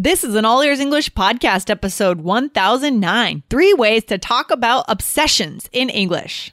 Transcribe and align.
This 0.00 0.22
is 0.22 0.36
an 0.36 0.44
All 0.44 0.60
Ears 0.62 0.78
English 0.78 1.12
podcast, 1.14 1.68
episode 1.70 2.20
1009 2.20 3.42
Three 3.50 3.74
Ways 3.74 4.04
to 4.04 4.16
Talk 4.16 4.52
About 4.52 4.84
Obsessions 4.86 5.68
in 5.72 5.90
English. 5.90 6.52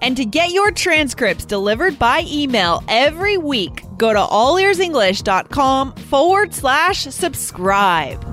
And 0.00 0.16
to 0.16 0.24
get 0.24 0.50
your 0.50 0.70
transcripts 0.70 1.44
delivered 1.44 1.98
by 1.98 2.24
email 2.26 2.82
every 2.88 3.36
week, 3.36 3.84
go 3.96 4.12
to 4.12 4.18
allearsenglish.com 4.18 5.92
forward 5.92 6.54
slash 6.54 7.02
subscribe. 7.04 8.24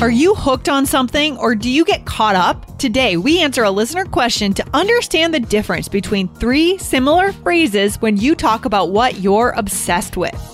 Are 0.00 0.10
you 0.10 0.34
hooked 0.34 0.68
on 0.68 0.84
something 0.84 1.38
or 1.38 1.54
do 1.54 1.70
you 1.70 1.84
get 1.84 2.04
caught 2.04 2.36
up? 2.36 2.78
Today, 2.78 3.16
we 3.16 3.40
answer 3.40 3.64
a 3.64 3.70
listener 3.70 4.04
question 4.04 4.52
to 4.54 4.66
understand 4.74 5.32
the 5.32 5.40
difference 5.40 5.88
between 5.88 6.28
three 6.28 6.76
similar 6.76 7.32
phrases 7.32 7.96
when 8.02 8.18
you 8.18 8.34
talk 8.34 8.66
about 8.66 8.90
what 8.90 9.20
you're 9.20 9.54
obsessed 9.56 10.18
with. 10.18 10.53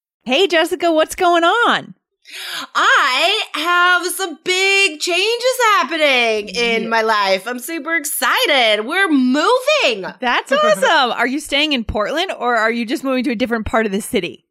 Hey, 0.23 0.45
Jessica, 0.45 0.91
what's 0.91 1.15
going 1.15 1.43
on? 1.43 1.95
I 2.75 3.43
have 3.55 4.05
some 4.13 4.37
big 4.43 4.99
changes 4.99 5.57
happening 5.73 6.49
in 6.49 6.89
my 6.89 7.01
life. 7.01 7.47
I'm 7.47 7.57
super 7.57 7.95
excited. 7.95 8.85
We're 8.85 9.09
moving. 9.09 10.05
That's 10.19 10.51
awesome. 10.51 11.11
are 11.11 11.25
you 11.25 11.39
staying 11.39 11.73
in 11.73 11.83
Portland 11.83 12.31
or 12.37 12.55
are 12.55 12.71
you 12.71 12.85
just 12.85 13.03
moving 13.03 13.23
to 13.25 13.31
a 13.31 13.35
different 13.35 13.65
part 13.65 13.87
of 13.87 13.91
the 13.91 14.01
city? 14.01 14.45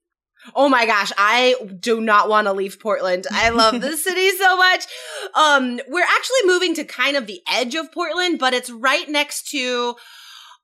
Oh 0.57 0.69
my 0.69 0.87
gosh, 0.87 1.13
I 1.17 1.55
do 1.79 2.01
not 2.01 2.29
want 2.29 2.49
to 2.49 2.53
leave 2.53 2.81
Portland. 2.81 3.27
I 3.31 3.51
love 3.51 3.81
the 3.81 3.97
city 3.97 4.31
so 4.31 4.57
much. 4.57 4.87
Um, 5.35 5.81
we're 5.89 6.03
actually 6.03 6.47
moving 6.47 6.75
to 6.75 6.85
kind 6.85 7.17
of 7.17 7.27
the 7.27 7.41
edge 7.51 7.77
of 7.77 7.93
Portland, 7.93 8.39
but 8.41 8.55
it's 8.55 8.71
right 8.71 9.09
next 9.09 9.51
to 9.51 9.95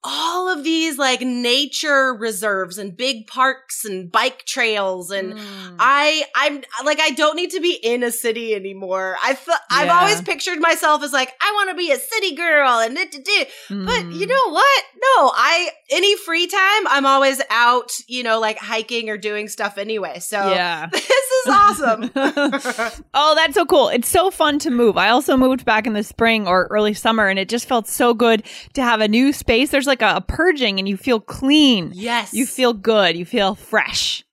all 0.04 0.48
of 0.48 0.62
these 0.62 0.98
like 0.98 1.20
nature 1.20 2.14
reserves 2.14 2.78
and 2.78 2.96
big 2.96 3.26
parks 3.26 3.84
and 3.84 4.10
bike 4.10 4.44
trails 4.46 5.10
and 5.10 5.34
mm. 5.34 5.76
I 5.78 6.24
I'm 6.36 6.62
like 6.84 7.00
I 7.00 7.10
don't 7.10 7.34
need 7.34 7.50
to 7.50 7.60
be 7.60 7.72
in 7.72 8.04
a 8.04 8.12
city 8.12 8.54
anymore. 8.54 9.16
I 9.22 9.34
th- 9.34 9.48
yeah. 9.48 9.56
I've 9.70 9.90
always 9.90 10.22
pictured 10.22 10.60
myself 10.60 11.02
as 11.02 11.12
like 11.12 11.32
I 11.40 11.52
want 11.56 11.70
to 11.70 11.76
be 11.76 11.90
a 11.90 11.98
city 11.98 12.36
girl 12.36 12.78
and 12.78 12.96
mm. 12.96 13.86
but 13.86 14.12
you 14.12 14.26
know 14.26 14.50
what? 14.50 14.84
No, 14.94 15.32
I 15.34 15.70
any 15.90 16.16
free 16.18 16.46
time 16.46 16.86
I'm 16.88 17.06
always 17.06 17.42
out, 17.50 17.92
you 18.06 18.22
know, 18.22 18.38
like 18.38 18.58
hiking 18.58 19.10
or 19.10 19.16
doing 19.16 19.48
stuff 19.48 19.76
anyway. 19.76 20.20
So 20.20 20.50
yeah. 20.50 20.86
this 20.92 21.10
is 21.10 21.48
awesome. 21.48 22.10
oh, 23.14 23.34
that's 23.34 23.54
so 23.54 23.66
cool. 23.66 23.88
It's 23.88 24.08
so 24.08 24.30
fun 24.30 24.58
to 24.60 24.70
move. 24.70 24.96
I 24.96 25.08
also 25.08 25.36
moved 25.36 25.64
back 25.64 25.86
in 25.86 25.94
the 25.94 26.04
spring 26.04 26.46
or 26.46 26.68
early 26.70 26.94
summer 26.94 27.26
and 27.26 27.38
it 27.38 27.48
just 27.48 27.66
felt 27.66 27.88
so 27.88 28.14
good 28.14 28.44
to 28.74 28.82
have 28.82 29.00
a 29.00 29.08
new 29.08 29.32
space. 29.32 29.70
There's 29.70 29.85
like 29.86 30.02
a, 30.02 30.16
a 30.16 30.20
purging 30.20 30.78
and 30.78 30.88
you 30.88 30.96
feel 30.96 31.20
clean. 31.20 31.92
Yes. 31.94 32.34
You 32.34 32.46
feel 32.46 32.72
good. 32.72 33.16
You 33.16 33.24
feel 33.24 33.54
fresh. 33.54 34.25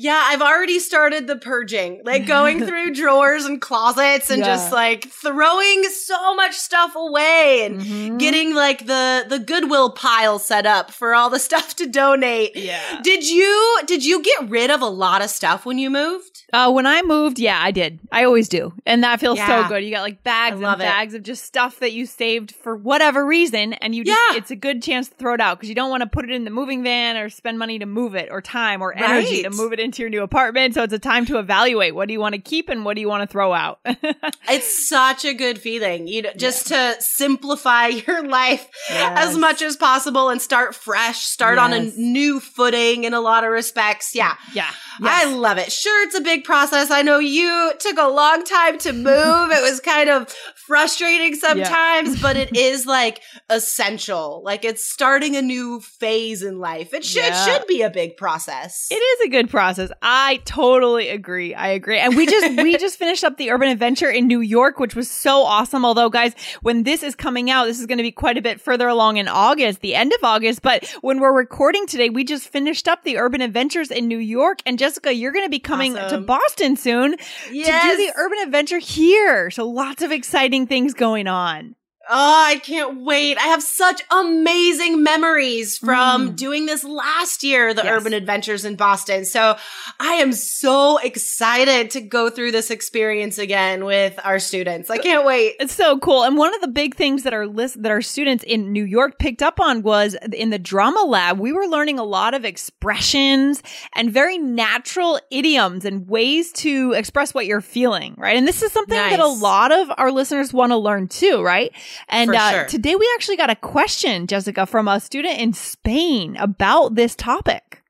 Yeah, 0.00 0.18
I've 0.18 0.40
already 0.40 0.78
started 0.78 1.26
the 1.26 1.36
purging, 1.36 2.00
like 2.06 2.26
going 2.26 2.64
through 2.66 2.94
drawers 2.94 3.44
and 3.44 3.60
closets 3.60 4.30
and 4.30 4.38
yeah. 4.38 4.46
just 4.46 4.72
like 4.72 5.06
throwing 5.10 5.84
so 5.84 6.34
much 6.34 6.54
stuff 6.54 6.96
away 6.96 7.66
and 7.66 7.82
mm-hmm. 7.82 8.16
getting 8.16 8.54
like 8.54 8.86
the 8.86 9.26
the 9.28 9.38
Goodwill 9.38 9.90
pile 9.90 10.38
set 10.38 10.64
up 10.64 10.90
for 10.90 11.14
all 11.14 11.28
the 11.28 11.38
stuff 11.50 11.76
to 11.76 11.86
donate. 11.86 12.56
Yeah. 12.56 13.02
Did 13.02 13.28
you 13.28 13.80
did 13.84 14.02
you 14.02 14.22
get 14.22 14.48
rid 14.48 14.70
of 14.70 14.80
a 14.80 14.88
lot 14.88 15.20
of 15.20 15.28
stuff 15.28 15.66
when 15.66 15.76
you 15.76 15.90
moved? 15.90 16.46
Uh, 16.50 16.72
when 16.72 16.86
I 16.86 17.02
moved, 17.02 17.38
yeah, 17.38 17.60
I 17.62 17.70
did. 17.70 17.98
I 18.10 18.24
always 18.24 18.48
do, 18.48 18.72
and 18.86 19.04
that 19.04 19.20
feels 19.20 19.38
yeah. 19.38 19.64
so 19.64 19.68
good. 19.68 19.84
You 19.84 19.90
got 19.90 20.00
like 20.00 20.24
bags 20.24 20.60
and 20.60 20.78
bags 20.78 21.12
it. 21.12 21.18
of 21.18 21.22
just 21.24 21.44
stuff 21.44 21.78
that 21.80 21.92
you 21.92 22.06
saved 22.06 22.52
for 22.52 22.74
whatever 22.74 23.24
reason, 23.24 23.74
and 23.74 23.94
you 23.94 24.04
just, 24.04 24.18
yeah. 24.18 24.38
it's 24.38 24.50
a 24.50 24.56
good 24.56 24.82
chance 24.82 25.08
to 25.10 25.14
throw 25.14 25.34
it 25.34 25.40
out 25.40 25.58
because 25.58 25.68
you 25.68 25.74
don't 25.74 25.90
want 25.90 26.02
to 26.02 26.08
put 26.08 26.24
it 26.24 26.30
in 26.30 26.44
the 26.44 26.50
moving 26.50 26.82
van 26.82 27.16
or 27.16 27.28
spend 27.28 27.58
money 27.58 27.78
to 27.78 27.86
move 27.86 28.14
it 28.14 28.30
or 28.32 28.40
time 28.40 28.82
or 28.82 28.92
energy 28.94 29.42
right. 29.42 29.44
to 29.44 29.50
move 29.50 29.72
it 29.72 29.78
into 29.90 30.02
your 30.02 30.10
new 30.10 30.22
apartment. 30.22 30.74
So 30.74 30.84
it's 30.84 30.92
a 30.92 31.00
time 31.00 31.26
to 31.26 31.38
evaluate 31.38 31.96
what 31.96 32.06
do 32.06 32.12
you 32.12 32.20
want 32.20 32.36
to 32.36 32.40
keep 32.40 32.68
and 32.68 32.84
what 32.84 32.94
do 32.94 33.00
you 33.00 33.08
want 33.08 33.22
to 33.22 33.26
throw 33.26 33.52
out. 33.52 33.80
it's 33.84 34.88
such 34.88 35.24
a 35.24 35.34
good 35.34 35.58
feeling, 35.58 36.06
you 36.06 36.22
know, 36.22 36.30
just 36.36 36.70
yeah. 36.70 36.94
to 36.94 37.02
simplify 37.02 37.86
your 38.06 38.22
life 38.28 38.68
yes. 38.88 39.30
as 39.30 39.36
much 39.36 39.62
as 39.62 39.76
possible 39.76 40.28
and 40.28 40.40
start 40.40 40.76
fresh, 40.76 41.18
start 41.18 41.56
yes. 41.56 41.64
on 41.64 41.72
a 41.72 41.80
new 41.96 42.38
footing 42.38 43.02
in 43.02 43.14
a 43.14 43.20
lot 43.20 43.42
of 43.42 43.50
respects. 43.50 44.14
Yeah. 44.14 44.36
Yeah. 44.54 44.70
Yes. 45.00 45.24
I 45.24 45.34
love 45.34 45.58
it. 45.58 45.72
Sure, 45.72 46.06
it's 46.06 46.16
a 46.16 46.20
big 46.20 46.44
process. 46.44 46.90
I 46.90 47.02
know 47.02 47.18
you 47.18 47.72
took 47.80 47.98
a 47.98 48.08
long 48.08 48.44
time 48.44 48.78
to 48.78 48.92
move. 48.92 49.50
it 49.50 49.62
was 49.62 49.80
kind 49.80 50.08
of 50.08 50.32
frustrating 50.70 51.34
sometimes, 51.34 52.14
yeah. 52.14 52.22
but 52.22 52.36
it 52.36 52.50
is 52.56 52.86
like 52.86 53.22
essential. 53.48 54.40
Like 54.44 54.64
it's 54.64 54.88
starting 54.88 55.34
a 55.34 55.42
new 55.42 55.80
phase 55.80 56.44
in 56.44 56.60
life. 56.60 56.94
It 56.94 57.04
should 57.04 57.24
yeah. 57.24 57.44
should 57.44 57.66
be 57.66 57.82
a 57.82 57.90
big 57.90 58.16
process. 58.16 58.86
It 58.88 58.94
is 58.94 59.26
a 59.26 59.30
good 59.30 59.50
process. 59.50 59.90
I 60.00 60.40
totally 60.44 61.08
agree. 61.08 61.56
I 61.56 61.70
agree. 61.70 61.98
And 61.98 62.16
we 62.16 62.24
just 62.24 62.56
we 62.56 62.76
just 62.76 62.98
finished 63.04 63.24
up 63.24 63.36
the 63.36 63.50
urban 63.50 63.68
adventure 63.68 64.08
in 64.08 64.28
New 64.28 64.40
York, 64.40 64.78
which 64.78 64.94
was 64.94 65.10
so 65.10 65.42
awesome. 65.42 65.84
Although 65.84 66.08
guys, 66.08 66.34
when 66.62 66.84
this 66.84 67.02
is 67.02 67.16
coming 67.16 67.50
out, 67.50 67.64
this 67.64 67.80
is 67.80 67.86
going 67.86 67.98
to 67.98 68.04
be 68.04 68.12
quite 68.12 68.38
a 68.38 68.42
bit 68.42 68.60
further 68.60 68.86
along 68.86 69.16
in 69.16 69.26
August, 69.26 69.80
the 69.80 69.96
end 69.96 70.12
of 70.12 70.22
August, 70.22 70.62
but 70.62 70.86
when 71.00 71.18
we're 71.18 71.36
recording 71.36 71.84
today, 71.86 72.10
we 72.10 72.22
just 72.22 72.48
finished 72.48 72.86
up 72.86 73.02
the 73.02 73.18
urban 73.18 73.40
adventures 73.40 73.90
in 73.90 74.06
New 74.06 74.18
York 74.18 74.60
and 74.64 74.78
Jessica, 74.78 75.12
you're 75.12 75.32
going 75.32 75.44
to 75.44 75.50
be 75.50 75.58
coming 75.58 75.98
awesome. 75.98 76.20
to 76.20 76.26
Boston 76.26 76.76
soon 76.76 77.16
yes. 77.50 77.66
to 77.66 77.90
do 77.90 78.06
the 78.06 78.12
urban 78.16 78.38
adventure 78.38 78.78
here. 78.78 79.50
So 79.50 79.68
lots 79.68 80.02
of 80.02 80.12
exciting 80.12 80.59
things 80.66 80.94
going 80.94 81.26
on. 81.26 81.74
Oh, 82.12 82.44
I 82.48 82.56
can't 82.56 83.02
wait. 83.02 83.38
I 83.38 83.46
have 83.46 83.62
such 83.62 84.02
amazing 84.10 85.04
memories 85.04 85.78
from 85.78 86.30
mm. 86.30 86.36
doing 86.36 86.66
this 86.66 86.82
last 86.82 87.44
year, 87.44 87.72
the 87.72 87.84
yes. 87.84 87.92
urban 87.92 88.12
adventures 88.12 88.64
in 88.64 88.74
Boston. 88.74 89.24
So 89.24 89.56
I 90.00 90.14
am 90.14 90.32
so 90.32 90.98
excited 90.98 91.90
to 91.92 92.00
go 92.00 92.28
through 92.28 92.50
this 92.50 92.72
experience 92.72 93.38
again 93.38 93.84
with 93.84 94.18
our 94.24 94.40
students. 94.40 94.90
I 94.90 94.98
can't 94.98 95.24
wait. 95.24 95.54
It's 95.60 95.72
so 95.72 96.00
cool. 96.00 96.24
And 96.24 96.36
one 96.36 96.52
of 96.52 96.60
the 96.60 96.68
big 96.68 96.96
things 96.96 97.22
that 97.22 97.32
our 97.32 97.46
list 97.46 97.80
that 97.80 97.92
our 97.92 98.02
students 98.02 98.42
in 98.42 98.72
New 98.72 98.84
York 98.84 99.20
picked 99.20 99.42
up 99.42 99.60
on 99.60 99.82
was 99.82 100.16
in 100.32 100.50
the 100.50 100.58
drama 100.58 101.04
lab, 101.04 101.38
we 101.38 101.52
were 101.52 101.66
learning 101.66 102.00
a 102.00 102.04
lot 102.04 102.34
of 102.34 102.44
expressions 102.44 103.62
and 103.94 104.10
very 104.12 104.36
natural 104.36 105.20
idioms 105.30 105.84
and 105.84 106.08
ways 106.08 106.50
to 106.54 106.92
express 106.92 107.32
what 107.32 107.46
you're 107.46 107.60
feeling, 107.60 108.16
right? 108.18 108.36
And 108.36 108.48
this 108.48 108.62
is 108.62 108.72
something 108.72 108.96
nice. 108.96 109.12
that 109.12 109.20
a 109.20 109.28
lot 109.28 109.70
of 109.70 109.92
our 109.96 110.10
listeners 110.10 110.52
want 110.52 110.72
to 110.72 110.76
learn 110.76 111.06
too, 111.06 111.40
right? 111.40 111.72
And 112.08 112.34
uh, 112.34 112.50
sure. 112.50 112.64
today 112.66 112.94
we 112.94 113.08
actually 113.14 113.36
got 113.36 113.50
a 113.50 113.56
question, 113.56 114.26
Jessica, 114.26 114.66
from 114.66 114.88
a 114.88 115.00
student 115.00 115.38
in 115.38 115.52
Spain 115.52 116.36
about 116.36 116.94
this 116.94 117.14
topic. 117.14 117.82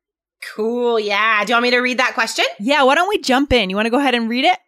Cool. 0.55 0.99
Yeah. 0.99 1.45
Do 1.45 1.51
you 1.51 1.55
want 1.55 1.65
me 1.65 1.71
to 1.71 1.79
read 1.79 1.99
that 1.99 2.15
question? 2.15 2.45
Yeah. 2.59 2.83
Why 2.83 2.95
don't 2.95 3.09
we 3.09 3.19
jump 3.19 3.53
in? 3.53 3.71
You 3.71 3.77
want 3.77 3.87
to 3.87 3.91
go 3.91 3.99
ahead 3.99 4.15
and 4.15 4.29
read 4.29 4.45
it? 4.45 4.59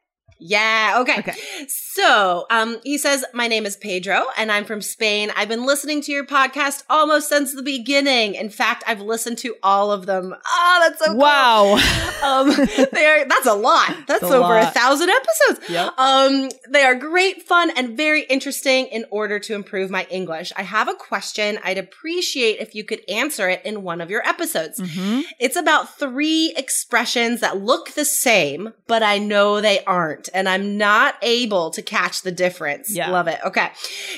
Yeah. 0.44 0.98
Okay. 1.00 1.18
Okay. 1.20 1.34
So, 1.68 2.46
um, 2.50 2.78
he 2.84 2.98
says, 2.98 3.24
My 3.34 3.48
name 3.48 3.66
is 3.66 3.76
Pedro 3.76 4.24
and 4.36 4.50
I'm 4.50 4.64
from 4.64 4.80
Spain. 4.80 5.30
I've 5.36 5.48
been 5.48 5.66
listening 5.66 6.00
to 6.02 6.12
your 6.12 6.24
podcast 6.24 6.82
almost 6.88 7.28
since 7.28 7.54
the 7.54 7.62
beginning. 7.62 8.34
In 8.34 8.48
fact, 8.50 8.82
I've 8.86 9.00
listened 9.00 9.38
to 9.38 9.56
all 9.62 9.92
of 9.92 10.06
them. 10.06 10.34
Oh, 10.46 10.78
that's 10.82 10.98
so 11.04 11.12
cool. 11.12 11.18
Wow. 11.18 11.78
Um, 12.22 12.50
they 12.92 13.04
are, 13.04 13.24
that's 13.26 13.46
a 13.48 13.52
lot. 13.54 13.96
That's 14.06 14.22
a 14.22 14.26
over 14.26 14.56
a 14.56 14.66
thousand 14.66 15.10
episodes. 15.10 15.68
Yep. 15.70 15.92
Um, 15.98 16.50
they 16.70 16.84
are 16.84 16.94
great 16.94 17.42
fun 17.42 17.70
and 17.76 17.96
very 17.96 18.22
interesting 18.22 18.86
in 18.86 19.06
order 19.10 19.40
to 19.40 19.54
improve 19.56 19.90
my 19.90 20.06
English. 20.08 20.52
I 20.56 20.62
have 20.62 20.86
a 20.86 20.94
question. 20.94 21.58
I'd 21.64 21.78
appreciate 21.78 22.60
if 22.60 22.76
you 22.76 22.84
could 22.84 23.00
answer 23.08 23.48
it 23.48 23.60
in 23.64 23.82
one 23.82 24.00
of 24.00 24.08
your 24.08 24.24
episodes. 24.24 24.78
Mhm. 24.78 25.24
It's 25.40 25.56
about 25.56 25.98
three 25.98 26.54
expressions 26.56 27.40
that 27.40 27.60
look 27.60 27.90
the 27.94 28.04
same, 28.04 28.72
but 28.86 29.02
I 29.02 29.18
know 29.18 29.60
they 29.60 29.82
aren't, 29.84 30.28
and 30.34 30.48
I'm 30.48 30.76
not 30.76 31.16
able 31.22 31.70
to 31.70 31.82
catch 31.82 32.22
the 32.22 32.32
difference. 32.32 32.94
Yeah. 32.94 33.10
Love 33.10 33.28
it. 33.28 33.38
Okay. 33.44 33.70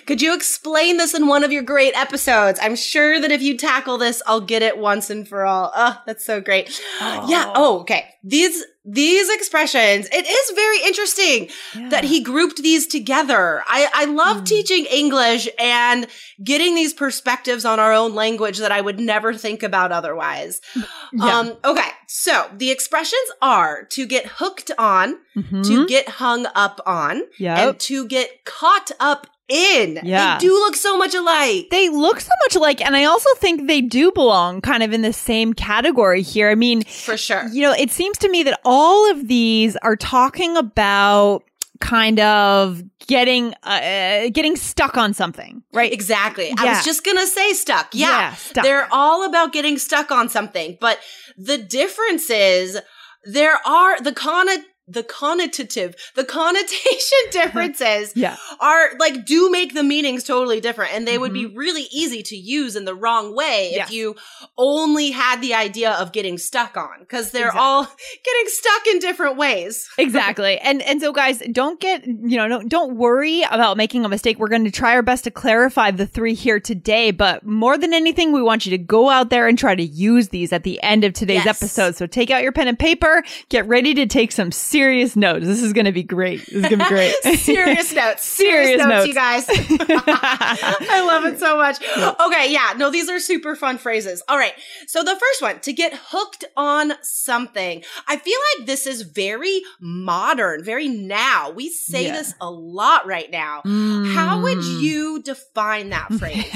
Could 0.06 0.22
you 0.22 0.34
explain 0.34 0.96
this 0.96 1.14
in 1.14 1.26
one 1.26 1.44
of 1.44 1.52
your 1.52 1.62
great 1.62 1.96
episodes? 1.96 2.58
I'm 2.62 2.76
sure 2.76 3.20
that 3.20 3.30
if 3.30 3.42
you 3.42 3.56
tackle 3.56 3.98
this, 3.98 4.22
I'll 4.26 4.40
get 4.40 4.62
it 4.62 4.78
once 4.78 5.10
and 5.10 5.26
for 5.26 5.44
all. 5.44 5.72
Oh, 5.74 6.00
that's 6.06 6.24
so 6.24 6.40
great. 6.40 6.80
Yeah. 7.00 7.52
Oh, 7.54 7.80
okay. 7.80 8.06
These 8.22 8.64
these 8.86 9.30
expressions, 9.30 10.06
it 10.12 10.26
is 10.26 10.54
very 10.54 10.82
interesting 10.84 11.48
that 11.90 12.04
he 12.04 12.22
grouped 12.22 12.58
these 12.62 12.86
together. 12.86 13.62
I, 13.66 13.88
I 13.94 14.04
love 14.04 14.38
Hmm. 14.38 14.44
teaching 14.44 14.84
English 14.86 15.48
and 15.58 16.06
getting 16.42 16.74
these 16.74 16.92
perspectives 16.92 17.64
on 17.64 17.80
our 17.80 17.92
own 17.94 18.14
language 18.14 18.58
that 18.58 18.72
I 18.72 18.80
would 18.82 19.00
never 19.00 19.32
think 19.32 19.62
about 19.62 19.90
otherwise. 19.92 20.60
Yeah. 21.16 21.38
Um, 21.38 21.56
okay. 21.64 21.90
So 22.08 22.50
the 22.56 22.72
expressions 22.72 23.22
are 23.40 23.84
to 23.90 24.04
get 24.04 24.26
hooked 24.26 24.72
on, 24.78 25.18
Mhm. 25.36 25.64
to 25.68 25.86
get 25.86 26.08
hung 26.08 26.46
up 26.56 26.80
on, 26.86 27.22
Yep. 27.38 27.58
and 27.58 27.80
to 27.80 28.06
get 28.08 28.44
caught 28.44 28.90
up 28.98 29.28
in. 29.48 30.00
Yeah. 30.02 30.38
They 30.38 30.46
do 30.46 30.52
look 30.54 30.76
so 30.76 30.96
much 30.96 31.14
alike. 31.14 31.68
They 31.70 31.88
look 31.88 32.20
so 32.20 32.32
much 32.44 32.56
alike, 32.56 32.80
and 32.80 32.96
I 32.96 33.04
also 33.04 33.28
think 33.36 33.66
they 33.66 33.80
do 33.80 34.10
belong 34.12 34.60
kind 34.60 34.82
of 34.82 34.92
in 34.92 35.02
the 35.02 35.12
same 35.12 35.52
category 35.52 36.22
here. 36.22 36.50
I 36.50 36.54
mean, 36.54 36.82
For 36.84 37.16
sure. 37.16 37.46
you 37.48 37.62
know, 37.62 37.72
it 37.72 37.90
seems 37.90 38.18
to 38.18 38.28
me 38.28 38.42
that 38.44 38.60
all 38.64 39.10
of 39.10 39.28
these 39.28 39.76
are 39.76 39.96
talking 39.96 40.56
about 40.56 41.44
kind 41.80 42.20
of 42.20 42.82
getting 43.06 43.52
uh, 43.64 44.28
getting 44.32 44.56
stuck 44.56 44.96
on 44.96 45.12
something, 45.12 45.62
right? 45.72 45.92
Exactly. 45.92 46.52
I 46.56 46.66
was 46.66 46.84
just 46.84 47.04
going 47.04 47.18
to 47.18 47.26
say 47.26 47.52
stuck. 47.52 47.88
Yeah. 47.92 48.08
Yeah, 48.08 48.34
stuck. 48.34 48.64
They're 48.64 48.88
all 48.90 49.26
about 49.26 49.52
getting 49.52 49.76
stuck 49.78 50.10
on 50.10 50.28
something. 50.28 50.78
But 50.80 50.98
the 51.36 51.58
difference 51.58 52.30
is 52.30 52.78
there 53.24 53.58
are 53.66 54.00
the 54.00 54.12
conna 54.12 54.56
the 54.86 55.02
connotative, 55.02 55.94
the 56.14 56.24
connotation 56.24 57.18
differences 57.30 58.12
Yeah. 58.16 58.36
are 58.60 58.90
like 58.98 59.24
do 59.24 59.50
make 59.50 59.74
the 59.74 59.82
meanings 59.82 60.24
totally 60.24 60.60
different 60.60 60.92
and 60.94 61.06
they 61.08 61.16
would 61.18 61.32
be 61.32 61.46
really 61.46 61.86
easy 61.90 62.22
to 62.24 62.36
use 62.36 62.76
in 62.76 62.84
the 62.84 62.94
wrong 62.94 63.34
way 63.34 63.44
Mm-hmm. 63.44 63.76
Yes. 63.76 63.88
if 63.88 63.94
you 63.94 64.14
only 64.58 65.10
had 65.10 65.40
the 65.40 65.54
idea 65.54 65.92
of 65.92 66.12
getting 66.12 66.38
stuck 66.38 66.76
on 66.76 67.00
because 67.00 67.30
they're 67.30 67.46
Exactly. 67.48 67.60
all 67.60 67.82
getting 68.24 68.46
stuck 68.46 68.86
in 68.88 68.98
different 68.98 69.36
ways. 69.36 69.88
exactly 69.98 70.58
and 70.58 70.82
and 70.82 71.00
so 71.00 71.12
guys 71.12 71.42
don't 71.52 71.80
get 71.80 72.06
you 72.06 72.36
know 72.36 72.48
don't, 72.48 72.68
don't 72.68 72.96
worry 72.96 73.42
about 73.50 73.76
making 73.76 74.04
a 74.04 74.08
mistake 74.08 74.38
we're 74.38 74.48
going 74.48 74.64
to 74.64 74.70
try 74.70 74.92
our 74.94 75.02
best 75.02 75.24
to 75.24 75.30
clarify 75.30 75.90
the 75.90 76.06
three 76.06 76.34
here 76.34 76.60
today 76.60 77.10
but 77.10 77.44
more 77.46 77.78
than 77.78 77.92
anything 77.94 78.32
we 78.32 78.42
want 78.42 78.66
you 78.66 78.70
to 78.70 78.78
go 78.78 79.08
out 79.08 79.30
there 79.30 79.46
and 79.48 79.58
try 79.58 79.74
to 79.74 79.82
use 79.82 80.28
these 80.28 80.52
at 80.52 80.62
the 80.64 80.82
end 80.82 81.04
of 81.04 81.12
today's 81.12 81.44
Yes. 81.44 81.62
episode 81.62 81.96
so 81.96 82.06
take 82.06 82.30
out 82.30 82.42
your 82.42 82.52
pen 82.52 82.68
and 82.68 82.78
paper 82.78 83.22
get 83.48 83.66
ready 83.66 83.94
to 83.94 84.06
take 84.06 84.30
some 84.32 84.50
serious 84.74 85.14
notes 85.16 85.46
this 85.46 85.62
is 85.62 85.72
going 85.72 85.86
to 85.86 85.92
be 85.92 86.02
great 86.02 86.40
this 86.46 86.54
is 86.56 86.62
going 86.62 86.78
to 86.78 86.84
be 86.84 86.88
great 86.88 87.14
Serious 87.38 87.92
notes. 88.02 88.24
Serious 88.24 88.66
Serious, 88.66 88.78
notes, 88.78 88.88
notes. 88.88 89.06
you 89.08 89.14
guys. 89.14 89.44
I 89.48 91.04
love 91.06 91.24
it 91.32 91.38
so 91.38 91.56
much. 91.56 91.76
Okay, 92.20 92.52
yeah, 92.52 92.74
no, 92.76 92.90
these 92.90 93.08
are 93.08 93.18
super 93.20 93.54
fun 93.54 93.78
phrases. 93.78 94.22
All 94.28 94.36
right. 94.38 94.52
So 94.86 95.02
the 95.02 95.14
first 95.16 95.42
one, 95.42 95.60
to 95.60 95.72
get 95.72 95.92
hooked 95.94 96.44
on 96.56 96.92
something. 97.02 97.82
I 98.08 98.16
feel 98.16 98.38
like 98.58 98.66
this 98.66 98.86
is 98.86 99.02
very 99.02 99.62
modern, 99.80 100.64
very 100.64 100.88
now. 100.88 101.50
We 101.50 101.68
say 101.70 102.04
Yeah. 102.06 102.12
this 102.16 102.34
a 102.40 102.50
lot 102.50 103.06
right 103.06 103.30
now. 103.30 103.62
How 103.64 104.40
would 104.42 104.58
Mm. 104.58 104.80
you 104.80 105.22
define 105.22 105.90
that 105.90 106.12
phrase? 106.14 106.46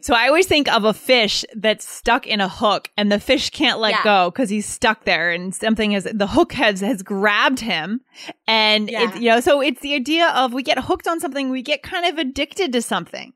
So 0.00 0.14
I 0.14 0.26
always 0.28 0.46
think 0.46 0.72
of 0.72 0.84
a 0.84 0.92
fish 0.94 1.44
that's 1.54 1.86
stuck 1.86 2.26
in 2.26 2.40
a 2.40 2.48
hook 2.48 2.88
and 2.96 3.12
the 3.12 3.20
fish 3.20 3.50
can't 3.50 3.78
let 3.78 3.90
Yeah. 3.90 4.04
go 4.04 4.30
because 4.30 4.48
he's 4.50 4.66
stuck 4.66 5.04
there 5.04 5.30
and 5.30 5.54
something 5.54 5.92
has 5.92 6.04
the 6.12 6.26
hook 6.28 6.52
has 6.54 6.80
has 6.80 7.02
grabbed 7.02 7.60
him 7.60 8.00
and 8.46 8.90
Yeah. 8.90 9.04
it's 9.08 9.16
you 9.18 9.30
know 9.30 9.40
so 9.40 9.60
it's 9.60 9.80
the 9.80 9.94
idea 9.94 10.28
of 10.28 10.52
we 10.52 10.62
get 10.62 10.78
hooked 10.78 11.06
on 11.08 11.20
something 11.20 11.50
we 11.50 11.62
get 11.62 11.82
kind 11.82 12.06
of 12.06 12.18
addicted 12.18 12.72
to 12.72 12.82
something 12.82 13.32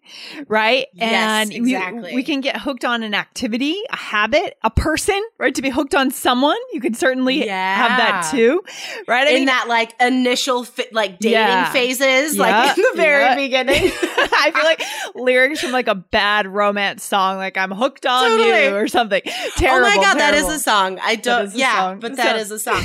right 0.49 0.87
Yes, 0.94 1.12
and 1.12 1.50
we- 1.64 1.75
exactly. 1.75 2.14
we, 2.14 2.23
can 2.23 2.40
get 2.40 2.58
hooked 2.61 2.84
on 2.84 3.02
an 3.02 3.14
activity 3.14 3.76
a 3.90 3.96
habit 3.96 4.56
a 4.62 4.70
person 4.70 5.20
right 5.38 5.55
to 5.55 5.62
be 5.62 5.70
hooked 5.70 5.94
on 5.94 6.11
someone 6.11 6.56
you 6.73 6.81
could 6.81 6.96
certainly 6.96 7.46
have 7.49 7.96
that 7.99 8.28
too 8.31 8.62
right 9.08 9.26
I 9.26 9.31
in 9.31 9.37
mean, 9.37 9.46
that 9.46 9.67
like 9.69 9.94
initial 10.00 10.64
fi- 10.64 10.88
like 10.93 11.19
dating 11.19 11.32
Yeah. 11.32 11.70
phases, 11.72 12.37
Yeah, 12.37 12.43
like 12.43 12.76
in 12.79 12.82
the 12.82 12.96
very 12.96 13.22
yeah. 13.25 13.34
beginning. 13.34 13.90
I 14.38 14.50
feel 14.55 14.64
like 14.64 14.82
lyrics 15.14 15.61
from 15.61 15.72
like 15.72 15.88
a 15.88 15.94
bad 15.94 16.46
romance 16.46 17.02
song, 17.05 17.37
like 17.38 17.56
I'm 17.56 17.70
hooked 17.70 18.06
on 18.06 18.29
Totally. 18.31 18.64
you 18.67 18.76
or 18.76 18.88
something. 18.88 19.22
Terrible. 19.56 19.87
oh 19.87 19.88
my 19.90 19.96
god, 19.96 20.19
that 20.19 20.31
terrible. 20.32 20.50
is 20.50 20.56
a 20.56 20.58
song. 20.61 20.99
I 21.02 21.17
don't. 21.17 21.55
yeah, 21.55 21.76
song. 21.76 22.00
but 22.00 22.17
that 22.17 22.37
So- 22.37 22.43
is 22.43 22.50
a 22.50 22.58
song. 22.58 22.84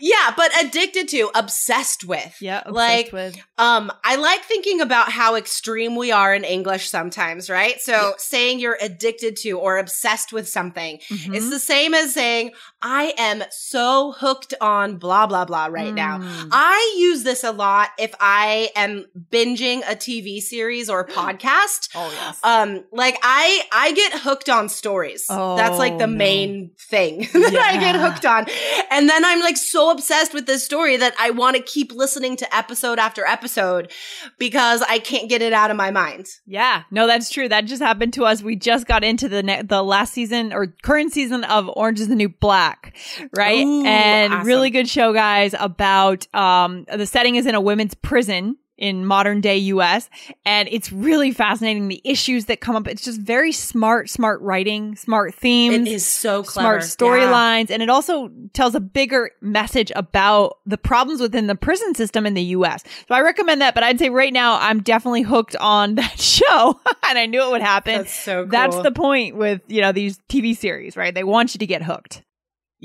yeah, 0.00 0.32
but 0.36 0.50
addicted 0.64 1.03
to, 1.08 1.30
obsessed 1.34 2.04
with. 2.04 2.36
Yeah, 2.40 2.58
obsessed 2.60 2.74
like 2.74 3.12
with. 3.12 3.36
um, 3.58 3.92
I 4.04 4.16
like 4.16 4.42
thinking 4.42 4.80
about 4.80 5.10
how 5.10 5.34
extreme 5.36 5.96
we 5.96 6.12
are 6.12 6.34
in 6.34 6.44
English 6.44 6.88
sometimes, 6.88 7.48
right? 7.50 7.80
So 7.80 8.14
saying 8.18 8.60
you're 8.60 8.78
addicted 8.80 9.36
to 9.38 9.52
or 9.52 9.78
obsessed 9.78 10.32
with 10.32 10.48
something, 10.48 10.98
Mm-hmm. 11.10 11.34
it's 11.34 11.50
the 11.50 11.60
same 11.60 11.94
as 11.94 12.12
saying 12.14 12.52
I 12.86 13.14
am 13.16 13.42
so 13.50 14.12
hooked 14.12 14.52
on 14.60 14.98
blah 14.98 15.26
blah 15.26 15.46
blah 15.46 15.66
right 15.70 15.94
now. 15.94 16.18
Mm. 16.18 16.48
I 16.52 16.94
use 16.98 17.22
this 17.24 17.42
a 17.42 17.50
lot 17.50 17.88
if 17.98 18.14
I 18.20 18.68
am 18.76 19.06
binging 19.32 19.78
a 19.90 19.96
TV 19.96 20.40
series 20.40 20.90
or 20.90 21.04
podcast. 21.06 21.88
Oh 21.94 22.10
yes. 22.12 22.38
Um, 22.44 22.84
like 22.92 23.18
I, 23.22 23.62
I 23.72 23.92
get 23.92 24.12
hooked 24.20 24.50
on 24.50 24.68
stories. 24.68 25.26
That's 25.28 25.78
like 25.78 25.96
the 25.98 26.04
Oh, 26.04 26.06
no. 26.06 26.16
main 26.18 26.70
thing 26.78 27.20
that 27.32 27.56
I 27.56 27.78
get 27.80 27.96
hooked 27.96 28.26
on. 28.26 28.46
And 28.90 29.08
then 29.08 29.24
I'm 29.24 29.40
like 29.40 29.56
so 29.56 29.90
obsessed 29.90 30.34
with 30.34 30.44
this 30.46 30.62
story 30.62 30.98
that 30.98 31.14
I 31.18 31.30
want 31.30 31.56
to 31.56 31.62
keep 31.62 31.90
listening 31.92 32.36
to 32.36 32.54
episode 32.56 32.98
after 32.98 33.24
episode 33.26 33.90
because 34.38 34.82
I 34.82 34.98
can't 34.98 35.28
get 35.30 35.40
it 35.40 35.52
out 35.54 35.70
of 35.70 35.76
my 35.78 35.90
mind. 35.90 36.26
yeah, 36.46 36.82
no, 36.90 37.06
that's 37.06 37.30
true. 37.30 37.48
That 37.48 37.64
just 37.64 37.80
happened 37.82 38.12
to 38.14 38.24
us. 38.24 38.42
We 38.42 38.56
just 38.56 38.86
got 38.86 39.02
into 39.02 39.28
the 39.28 39.42
ne- 39.42 39.62
the 39.62 39.82
last 39.82 40.12
season 40.12 40.52
or 40.52 40.66
current 40.82 41.12
season 41.12 41.44
of 41.44 41.70
Orange 41.74 42.00
is 42.00 42.08
the 42.08 42.14
New 42.14 42.28
Black, 42.28 42.73
right? 43.36 43.64
Ooh, 43.64 43.84
and 43.84 44.32
awesome. 44.34 44.46
really 44.46 44.70
good 44.70 44.88
show, 44.88 45.12
guys. 45.12 45.54
About 45.58 46.32
um, 46.34 46.84
the 46.94 47.06
setting 47.06 47.36
is 47.36 47.46
in 47.46 47.54
a 47.54 47.60
women's 47.60 47.94
prison 47.94 48.56
in 48.76 49.06
modern 49.06 49.40
day 49.40 49.56
US 49.56 50.10
and 50.44 50.68
it's 50.68 50.90
really 50.90 51.30
fascinating 51.30 51.86
the 51.86 52.00
issues 52.02 52.46
that 52.46 52.60
come 52.60 52.74
up 52.74 52.88
it's 52.88 53.04
just 53.04 53.20
very 53.20 53.52
smart 53.52 54.10
smart 54.10 54.40
writing 54.40 54.96
smart 54.96 55.32
themes 55.32 55.86
It 55.86 55.92
is 55.92 56.04
so 56.04 56.42
clever. 56.42 56.80
smart 56.80 56.82
Yeah. 56.82 56.88
storylines 57.28 57.70
and 57.70 57.84
it 57.84 57.88
also 57.88 58.32
tells 58.52 58.74
a 58.74 58.80
bigger 58.80 59.30
message 59.40 59.92
about 59.94 60.58
the 60.66 60.76
problems 60.76 61.20
within 61.20 61.46
the 61.46 61.54
prison 61.54 61.94
system 61.94 62.26
in 62.26 62.34
the 62.34 62.42
US. 62.42 62.82
So 63.06 63.14
I 63.14 63.20
recommend 63.20 63.60
that, 63.60 63.76
but 63.76 63.84
I'd 63.84 64.00
say 64.00 64.10
right 64.10 64.32
now 64.32 64.58
I'm 64.60 64.82
definitely 64.82 65.22
hooked 65.22 65.54
on 65.60 65.94
that 65.94 66.18
show 66.18 66.80
and 67.08 67.16
I 67.16 67.26
knew 67.26 67.44
it 67.46 67.50
would 67.52 67.62
happen. 67.62 67.98
That's 67.98 68.12
so 68.12 68.42
cool. 68.42 68.50
That's 68.50 68.76
the 68.80 68.90
point 68.90 69.36
with, 69.36 69.62
you 69.68 69.82
know, 69.82 69.92
these 69.92 70.18
TV 70.28 70.56
series, 70.56 70.96
right? 70.96 71.14
They 71.14 71.22
want 71.22 71.54
you 71.54 71.60
to 71.60 71.66
get 71.66 71.84
hooked. 71.84 72.22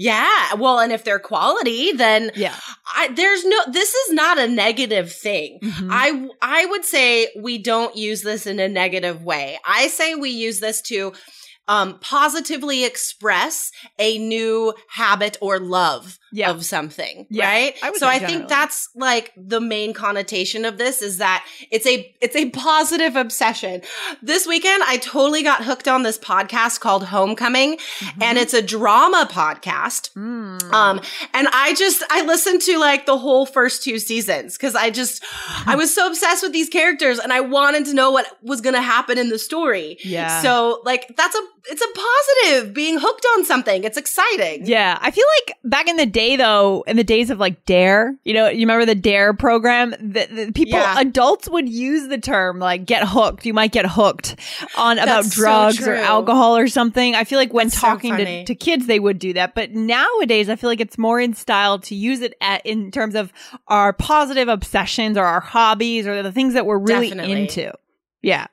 Yeah. 0.02 0.54
Well, 0.56 0.80
and 0.80 0.92
if 0.94 1.04
they're 1.04 1.20
quality, 1.20 1.92
then 1.92 2.32
Yeah. 2.36 2.56
I, 2.96 3.10
there's 3.10 3.44
no, 3.46 3.58
this 3.72 3.94
is 3.94 4.14
not 4.14 4.38
a 4.40 4.48
negative 4.48 5.12
thing. 5.12 5.60
Mhm. 5.62 5.90
I, 5.92 6.28
I 6.42 6.66
would 6.68 6.86
say 6.86 7.28
we 7.38 7.58
don't 7.58 7.96
use 7.98 8.22
this 8.22 8.48
in 8.48 8.60
a 8.60 8.70
negative 8.70 9.22
way. 9.24 9.60
I 9.66 9.88
say 9.88 10.16
we 10.16 10.30
use 10.30 10.60
this 10.62 10.82
to, 10.84 11.12
um, 11.68 12.00
positively 12.00 12.84
express 12.86 13.72
a 14.00 14.18
new 14.18 14.74
habit 14.90 15.38
or 15.42 15.60
love 15.60 16.18
Yeah. 16.32 16.52
of 16.52 16.64
something, 16.66 17.26
Yeah, 17.30 17.48
right? 17.48 17.76
I 17.82 17.92
so 17.94 18.08
I 18.08 18.20
generally. 18.20 18.38
think 18.38 18.50
that's 18.50 18.90
like 18.96 19.34
the 19.36 19.60
main 19.60 19.94
connotation 19.94 20.66
of 20.66 20.78
this 20.78 21.02
is 21.02 21.18
that 21.18 21.46
it's 21.72 21.86
a 21.88 22.16
it's 22.22 22.36
a 22.36 22.50
positive 22.52 23.16
obsession. 23.16 23.82
This 24.22 24.46
weekend 24.46 24.84
I 24.86 24.98
totally 24.98 25.44
got 25.44 25.64
hooked 25.64 25.88
on 25.88 26.04
this 26.04 26.18
podcast 26.18 26.80
called 26.82 27.06
Homecoming 27.06 27.78
and 28.22 28.38
it's 28.38 28.54
a 28.54 28.62
drama 28.62 29.28
podcast. 29.32 30.12
Mm. 30.14 30.62
Um, 30.74 31.02
and 31.34 31.48
I 31.54 31.74
just, 31.74 32.04
I 32.10 32.24
listened 32.26 32.62
to 32.64 32.78
like 32.78 33.06
the 33.06 33.18
whole 33.18 33.46
first 33.46 33.84
two 33.84 33.98
seasons 34.00 34.58
because 34.58 34.76
I 34.76 34.90
just, 34.90 35.24
I 35.66 35.76
was 35.76 35.94
so 35.94 36.08
obsessed 36.08 36.44
with 36.44 36.52
these 36.54 36.70
characters 36.70 37.18
and 37.20 37.32
I 37.34 37.40
wanted 37.42 37.86
to 37.86 37.94
know 37.94 38.12
what 38.12 38.28
was 38.42 38.62
going 38.62 38.76
to 38.76 38.82
happen 38.82 39.18
in 39.18 39.30
the 39.30 39.40
story. 39.40 39.98
Yeah. 40.04 40.42
So 40.42 40.82
like, 40.86 41.14
that's 41.16 41.36
a, 41.36 41.42
it's 41.72 41.82
a 41.82 41.88
positive 42.54 42.74
being 42.74 42.98
hooked 43.00 43.26
on 43.38 43.46
something. 43.46 43.84
It's 43.84 43.98
exciting. 43.98 44.66
Yeah, 44.66 44.98
I 45.02 45.12
feel 45.12 45.26
like 45.38 45.58
back 45.64 45.88
in 45.88 45.98
the 45.98 46.06
day 46.06 46.19
though, 46.36 46.84
in 46.88 46.98
the 46.98 47.04
days 47.04 47.30
of 47.30 47.40
like 47.40 47.66
Dare, 47.66 48.16
you 48.24 48.34
know, 48.34 48.48
you 48.50 48.60
remember 48.62 48.86
the 48.86 48.96
Dare 48.96 49.34
program? 49.34 49.94
that 50.00 50.34
the 50.36 50.52
people, 50.52 50.80
Yeah. 50.80 51.00
adults 51.00 51.50
would 51.50 51.68
use 51.70 52.08
the 52.08 52.18
term 52.18 52.60
like 52.60 52.86
"get 52.86 53.08
hooked." 53.08 53.46
You 53.46 53.54
might 53.54 53.72
get 53.72 53.86
hooked 53.86 54.36
on 54.78 54.98
about 55.00 55.24
That's 55.24 55.36
so 55.36 55.42
drugs 55.42 55.88
or 55.88 55.96
alcohol 55.96 56.58
or 56.58 56.68
something. 56.68 57.16
I 57.16 57.24
feel 57.24 57.38
like 57.40 57.54
when 57.54 57.68
That's 57.68 57.80
so 57.80 57.88
talking 57.88 58.16
to, 58.18 58.46
to 58.46 58.56
kids, 58.56 58.88
they 58.88 59.00
would 59.00 59.20
do 59.20 59.34
that, 59.34 59.56
but 59.56 59.72
nowadays, 59.72 60.50
I 60.50 60.56
feel 60.56 60.70
like 60.70 60.82
it's 60.82 60.98
more 60.98 61.20
in 61.20 61.34
style 61.34 61.80
to 61.80 61.96
use 61.96 62.22
it 62.22 62.34
at, 62.42 62.66
in 62.66 62.92
terms 62.92 63.16
of 63.16 63.32
our 63.68 63.94
positive 63.94 64.48
obsessions 64.48 65.18
or 65.18 65.26
our 65.26 65.40
hobbies 65.42 66.06
or 66.08 66.22
the 66.24 66.32
things 66.32 66.54
that 66.54 66.66
we're 66.66 66.78
really 66.80 67.10
Definitely. 67.10 67.42
into. 67.44 67.72
Yeah. 68.22 68.48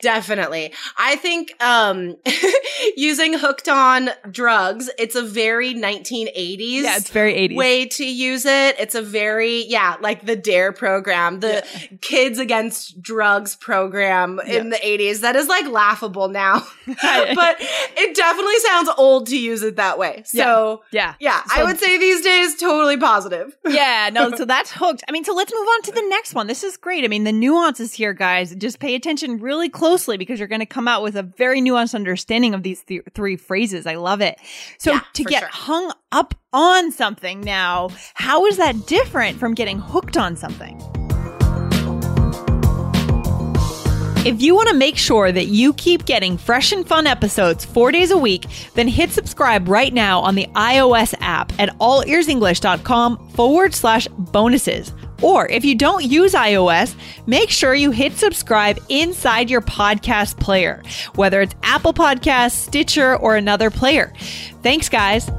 Definitely. 0.00 0.72
I 0.96 1.16
think 1.16 1.54
um 1.62 2.16
using 2.96 3.34
hooked 3.34 3.68
on 3.68 4.10
drugs, 4.30 4.88
it's 4.98 5.14
a 5.16 5.22
very 5.22 5.74
1980s 5.74 6.82
Yeah, 6.82 6.96
it's 6.96 7.10
very 7.10 7.34
80s. 7.34 7.56
way 7.56 7.86
to 7.86 8.04
use 8.04 8.44
it. 8.46 8.76
It's 8.78 8.94
a 8.94 9.02
very 9.02 9.64
yeah, 9.66 9.96
like 10.00 10.24
the 10.24 10.36
DARE 10.36 10.72
program, 10.72 11.40
the 11.40 11.64
Kids 12.00 12.38
Against 12.38 13.00
Drugs 13.02 13.56
program 13.56 14.40
in 14.46 14.70
the 14.70 14.76
80s. 14.76 15.20
That 15.20 15.36
is 15.36 15.48
like 15.48 15.66
laughable 15.68 16.28
now. 16.28 16.64
but 16.86 17.56
it 17.60 18.14
definitely 18.16 18.56
sounds 18.66 18.88
old 18.96 19.26
to 19.28 19.38
use 19.38 19.62
it 19.62 19.76
that 19.76 19.98
way. 19.98 20.22
So 20.26 20.82
yeah. 20.92 21.14
yeah, 21.20 21.42
I 21.50 21.58
So- 21.58 21.66
would 21.66 21.78
say 21.78 21.98
these 21.98 22.22
days 22.22 22.56
totally 22.56 22.96
positive. 22.96 23.56
yeah, 23.68 24.10
no, 24.12 24.30
so 24.34 24.44
that's 24.44 24.72
hooked. 24.72 25.02
I 25.08 25.12
mean, 25.12 25.24
so 25.24 25.34
let's 25.34 25.52
move 25.52 25.66
on 25.66 25.82
to 25.82 25.92
the 25.92 26.02
next 26.08 26.34
one. 26.34 26.46
This 26.46 26.62
is 26.64 26.76
great. 26.76 27.04
I 27.04 27.08
mean, 27.08 27.24
the 27.24 27.32
nuances 27.32 27.92
here, 27.94 28.12
guys, 28.12 28.54
just 28.54 28.78
pay 28.78 28.94
attention 28.94 29.38
really 29.38 29.68
closely 29.88 30.18
because 30.18 30.38
you're 30.38 30.48
going 30.48 30.60
to 30.60 30.66
come 30.66 30.86
out 30.86 31.02
with 31.02 31.16
a 31.16 31.22
very 31.22 31.62
nuanced 31.62 31.94
understanding 31.94 32.52
of 32.52 32.62
these 32.62 32.82
th- 32.82 33.00
three 33.14 33.36
phrases. 33.36 33.86
I 33.86 33.94
love 33.94 34.20
it. 34.20 34.38
So 34.78 34.92
Yeah, 34.92 35.00
to 35.14 35.24
get 35.24 35.40
sure. 35.40 35.48
hung 35.50 35.92
up 36.12 36.34
on 36.52 36.92
something 36.92 37.40
now, 37.40 37.88
how 38.12 38.44
is 38.44 38.58
that 38.58 38.86
different 38.86 39.38
from 39.38 39.54
getting 39.54 39.78
hooked 39.78 40.18
on 40.18 40.36
something? 40.36 40.76
If 44.26 44.42
you 44.42 44.54
want 44.54 44.68
to 44.68 44.74
make 44.74 44.98
sure 44.98 45.32
that 45.32 45.46
you 45.46 45.72
keep 45.72 46.04
getting 46.04 46.36
fresh 46.36 46.70
and 46.70 46.86
fun 46.86 47.06
episodes 47.06 47.64
four 47.64 47.90
days 47.90 48.10
a 48.10 48.18
week, 48.18 48.44
then 48.74 48.88
hit 48.88 49.10
subscribe 49.12 49.68
right 49.68 49.94
now 49.94 50.20
on 50.20 50.34
the 50.34 50.46
iOS 50.54 51.14
app 51.20 51.50
at 51.58 51.70
allearsenglish.com 51.78 53.30
forward 53.30 53.74
slash 53.74 54.06
bonuses. 54.08 54.92
Or 55.20 55.48
if 55.48 55.64
you 55.64 55.74
don't 55.74 56.04
use 56.04 56.34
iOS, 56.34 56.94
make 57.26 57.50
sure 57.50 57.74
you 57.74 57.90
hit 57.90 58.12
subscribe 58.14 58.78
inside 58.88 59.50
your 59.50 59.60
podcast 59.60 60.38
player, 60.38 60.82
whether 61.16 61.40
it's 61.40 61.54
Apple 61.62 61.92
Podcasts, 61.92 62.52
Stitcher, 62.52 63.16
or 63.16 63.36
another 63.36 63.70
player. 63.70 64.12
Thanks, 64.62 64.88
guys. 64.88 65.30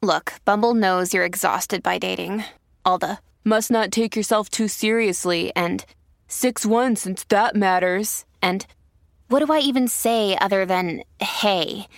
Look, 0.00 0.34
Bumble 0.44 0.74
knows 0.74 1.12
you're 1.12 1.24
exhausted 1.24 1.82
by 1.82 1.98
dating. 1.98 2.44
All 2.84 2.98
the 2.98 3.18
must 3.44 3.70
not 3.70 3.90
take 3.90 4.14
yourself 4.14 4.48
too 4.48 4.68
seriously 4.68 5.52
and 5.56 5.84
6 6.28 6.64
1 6.64 6.96
since 6.96 7.24
that 7.24 7.56
matters. 7.56 8.24
And 8.40 8.64
what 9.28 9.44
do 9.44 9.52
I 9.52 9.58
even 9.58 9.88
say 9.88 10.36
other 10.40 10.64
than 10.64 11.02
hey? 11.20 11.88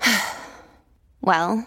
well, 1.20 1.66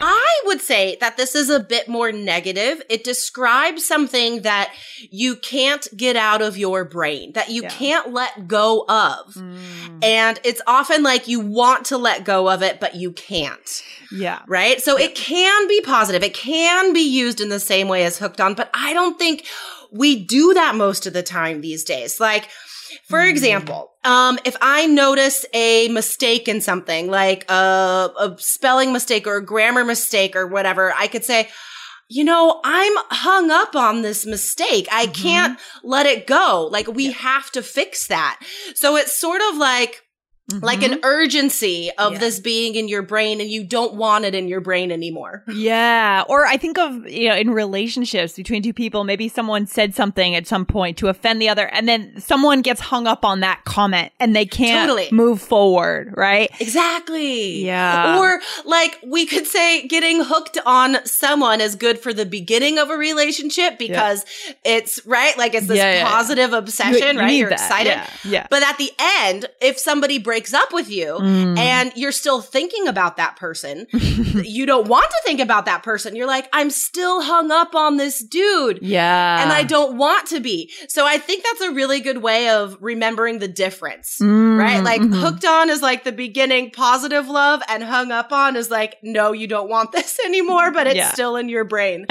I 0.00 0.40
would 0.46 0.60
say 0.60 0.96
that 1.00 1.16
this 1.16 1.34
is 1.34 1.50
a 1.50 1.60
bit 1.60 1.88
more 1.88 2.12
negative. 2.12 2.82
It 2.88 3.04
describes 3.04 3.84
something 3.84 4.42
that 4.42 4.72
you 5.10 5.36
can't 5.36 5.86
get 5.96 6.16
out 6.16 6.42
of 6.42 6.56
your 6.56 6.84
brain, 6.84 7.32
that 7.32 7.50
you 7.50 7.62
Yeah. 7.62 7.70
can't 7.70 8.12
let 8.12 8.46
go 8.48 8.84
of. 8.88 9.34
Mm. 9.34 10.02
And 10.02 10.40
it's 10.44 10.62
often 10.66 11.02
like 11.02 11.28
you 11.28 11.40
want 11.40 11.86
to 11.86 11.98
let 11.98 12.24
go 12.24 12.48
of 12.48 12.62
it, 12.62 12.80
but 12.80 12.94
you 12.94 13.12
can't. 13.12 13.82
Yeah. 14.12 14.40
Right? 14.46 14.82
So 14.82 14.96
it 14.98 15.14
can 15.14 15.68
be 15.68 15.80
positive. 15.80 16.22
It 16.22 16.34
can 16.34 16.92
be 16.92 17.00
used 17.00 17.40
in 17.40 17.48
the 17.48 17.60
same 17.60 17.88
way 17.88 18.04
as 18.04 18.18
hooked 18.18 18.40
on, 18.40 18.54
but 18.54 18.70
I 18.74 18.92
don't 18.92 19.18
think 19.18 19.44
we 19.90 20.22
do 20.22 20.54
that 20.54 20.74
most 20.74 21.06
of 21.06 21.12
the 21.12 21.22
time 21.22 21.60
these 21.60 21.82
days. 21.84 22.20
Like, 22.20 22.48
for 23.04 23.22
example, 23.22 23.92
um, 24.04 24.38
if 24.44 24.56
I 24.60 24.86
notice 24.86 25.44
a 25.52 25.88
mistake 25.88 26.48
in 26.48 26.60
something, 26.60 27.10
like 27.10 27.50
a, 27.50 28.10
a 28.18 28.36
spelling 28.38 28.92
mistake 28.92 29.26
or 29.26 29.36
a 29.36 29.44
grammar 29.44 29.84
mistake 29.84 30.36
or 30.36 30.46
whatever, 30.46 30.92
I 30.94 31.08
could 31.08 31.24
say, 31.24 31.48
you 32.08 32.24
know, 32.24 32.60
I'm 32.64 32.92
hung 33.10 33.50
up 33.50 33.76
on 33.76 34.00
this 34.02 34.24
mistake. 34.24 34.88
I 34.90 35.06
can't 35.06 35.58
let 35.84 36.06
it 36.06 36.26
go. 36.26 36.68
Like, 36.72 36.88
we 36.88 37.12
have 37.12 37.50
to 37.50 37.62
fix 37.62 38.06
that. 38.06 38.40
So 38.74 38.96
it's 38.96 39.12
sort 39.12 39.42
of 39.50 39.58
like, 39.58 40.02
like 40.62 40.80
Mhm. 40.80 40.92
an 40.92 41.00
urgency 41.02 41.90
of 41.98 42.14
Yeah. 42.14 42.18
this 42.20 42.40
being 42.40 42.74
in 42.74 42.88
your 42.88 43.02
brain 43.02 43.40
and 43.40 43.50
you 43.50 43.64
don't 43.64 43.94
want 43.94 44.24
it 44.24 44.34
in 44.34 44.48
your 44.48 44.60
brain 44.60 44.90
anymore. 44.90 45.42
Yeah. 45.52 46.22
Or 46.28 46.46
I 46.46 46.56
think 46.56 46.78
of, 46.78 47.06
you 47.08 47.28
know, 47.28 47.34
in 47.34 47.50
relationships 47.50 48.32
between 48.34 48.62
two 48.62 48.72
people, 48.72 49.04
maybe 49.04 49.28
someone 49.28 49.66
said 49.66 49.94
something 49.94 50.34
at 50.34 50.46
some 50.46 50.64
point 50.64 50.96
to 50.98 51.08
offend 51.08 51.42
the 51.42 51.48
other, 51.50 51.66
and 51.66 51.86
then 51.86 52.14
someone 52.18 52.62
gets 52.62 52.80
hung 52.80 53.06
up 53.06 53.24
on 53.24 53.40
that 53.40 53.64
comment 53.64 54.10
and 54.20 54.34
they 54.34 54.46
can't 54.46 54.88
Totally. 54.88 55.08
move 55.12 55.42
forward, 55.42 56.14
right? 56.16 56.50
Exactly. 56.60 57.64
Yeah. 57.64 58.18
Or 58.18 58.40
like 58.64 58.98
we 59.06 59.26
could 59.26 59.46
say 59.46 59.86
getting 59.86 60.22
hooked 60.24 60.56
on 60.64 60.98
someone 61.04 61.60
is 61.60 61.74
good 61.74 61.98
for 61.98 62.12
the 62.14 62.24
beginning 62.24 62.78
of 62.78 62.88
a 62.88 62.96
relationship 62.96 63.78
because 63.78 64.24
it's 64.64 65.04
right. 65.04 65.36
Like 65.36 65.54
it's 65.54 65.66
this 65.66 65.76
Yeah, 65.76 65.92
yeah, 65.92 65.98
yeah. 65.98 66.08
positive 66.08 66.52
obsession, 66.52 67.16
You 67.16 67.20
right? 67.20 67.34
You're 67.36 67.48
that. 67.50 67.60
excited. 67.60 67.88
Yeah. 67.90 68.06
yeah. 68.24 68.46
But 68.48 68.62
at 68.62 68.78
the 68.78 68.90
end, 69.20 69.46
if 69.60 69.78
somebody 69.78 70.18
breaks 70.18 70.37
up 70.54 70.72
with 70.72 70.90
you 70.90 71.18
Mm. 71.18 71.58
and 71.58 71.92
you're 71.96 72.12
still 72.12 72.40
thinking 72.40 72.86
about 72.88 73.16
that 73.16 73.36
person, 73.36 73.86
you 73.92 74.66
don't 74.66 74.86
want 74.88 75.10
to 75.10 75.16
think 75.24 75.40
about 75.40 75.64
that 75.66 75.82
person. 75.82 76.14
You're 76.16 76.26
like, 76.26 76.48
I'm 76.52 76.70
still 76.70 77.22
hung 77.22 77.50
up 77.50 77.74
on 77.74 77.96
this 77.96 78.18
dude. 78.22 78.78
yeah. 78.82 79.42
and 79.42 79.52
I 79.52 79.62
don't 79.64 79.96
want 79.96 80.26
to 80.28 80.40
be. 80.40 80.70
So 80.88 81.06
I 81.06 81.18
think 81.18 81.42
that's 81.44 81.60
a 81.62 81.72
really 81.72 82.00
good 82.00 82.18
way 82.22 82.48
of 82.50 82.76
remembering 82.80 83.38
the 83.40 83.48
difference, 83.48 84.18
Mm, 84.20 84.58
right? 84.58 84.82
Like 84.82 85.00
mhm. 85.00 85.20
hooked 85.20 85.44
on 85.44 85.70
is 85.70 85.82
like 85.82 86.04
the 86.04 86.12
beginning 86.12 86.70
positive 86.70 87.28
love 87.28 87.62
and 87.68 87.82
hung 87.82 88.10
up 88.12 88.32
on 88.32 88.56
is 88.56 88.70
like, 88.70 88.96
no, 89.02 89.32
you 89.32 89.46
don't 89.46 89.68
want 89.68 89.92
this 89.98 90.18
anymore, 90.24 90.70
but 90.70 90.86
it's 90.86 90.96
Yeah. 90.96 91.12
still 91.12 91.36
in 91.36 91.48
your 91.48 91.64
brain. 91.64 92.06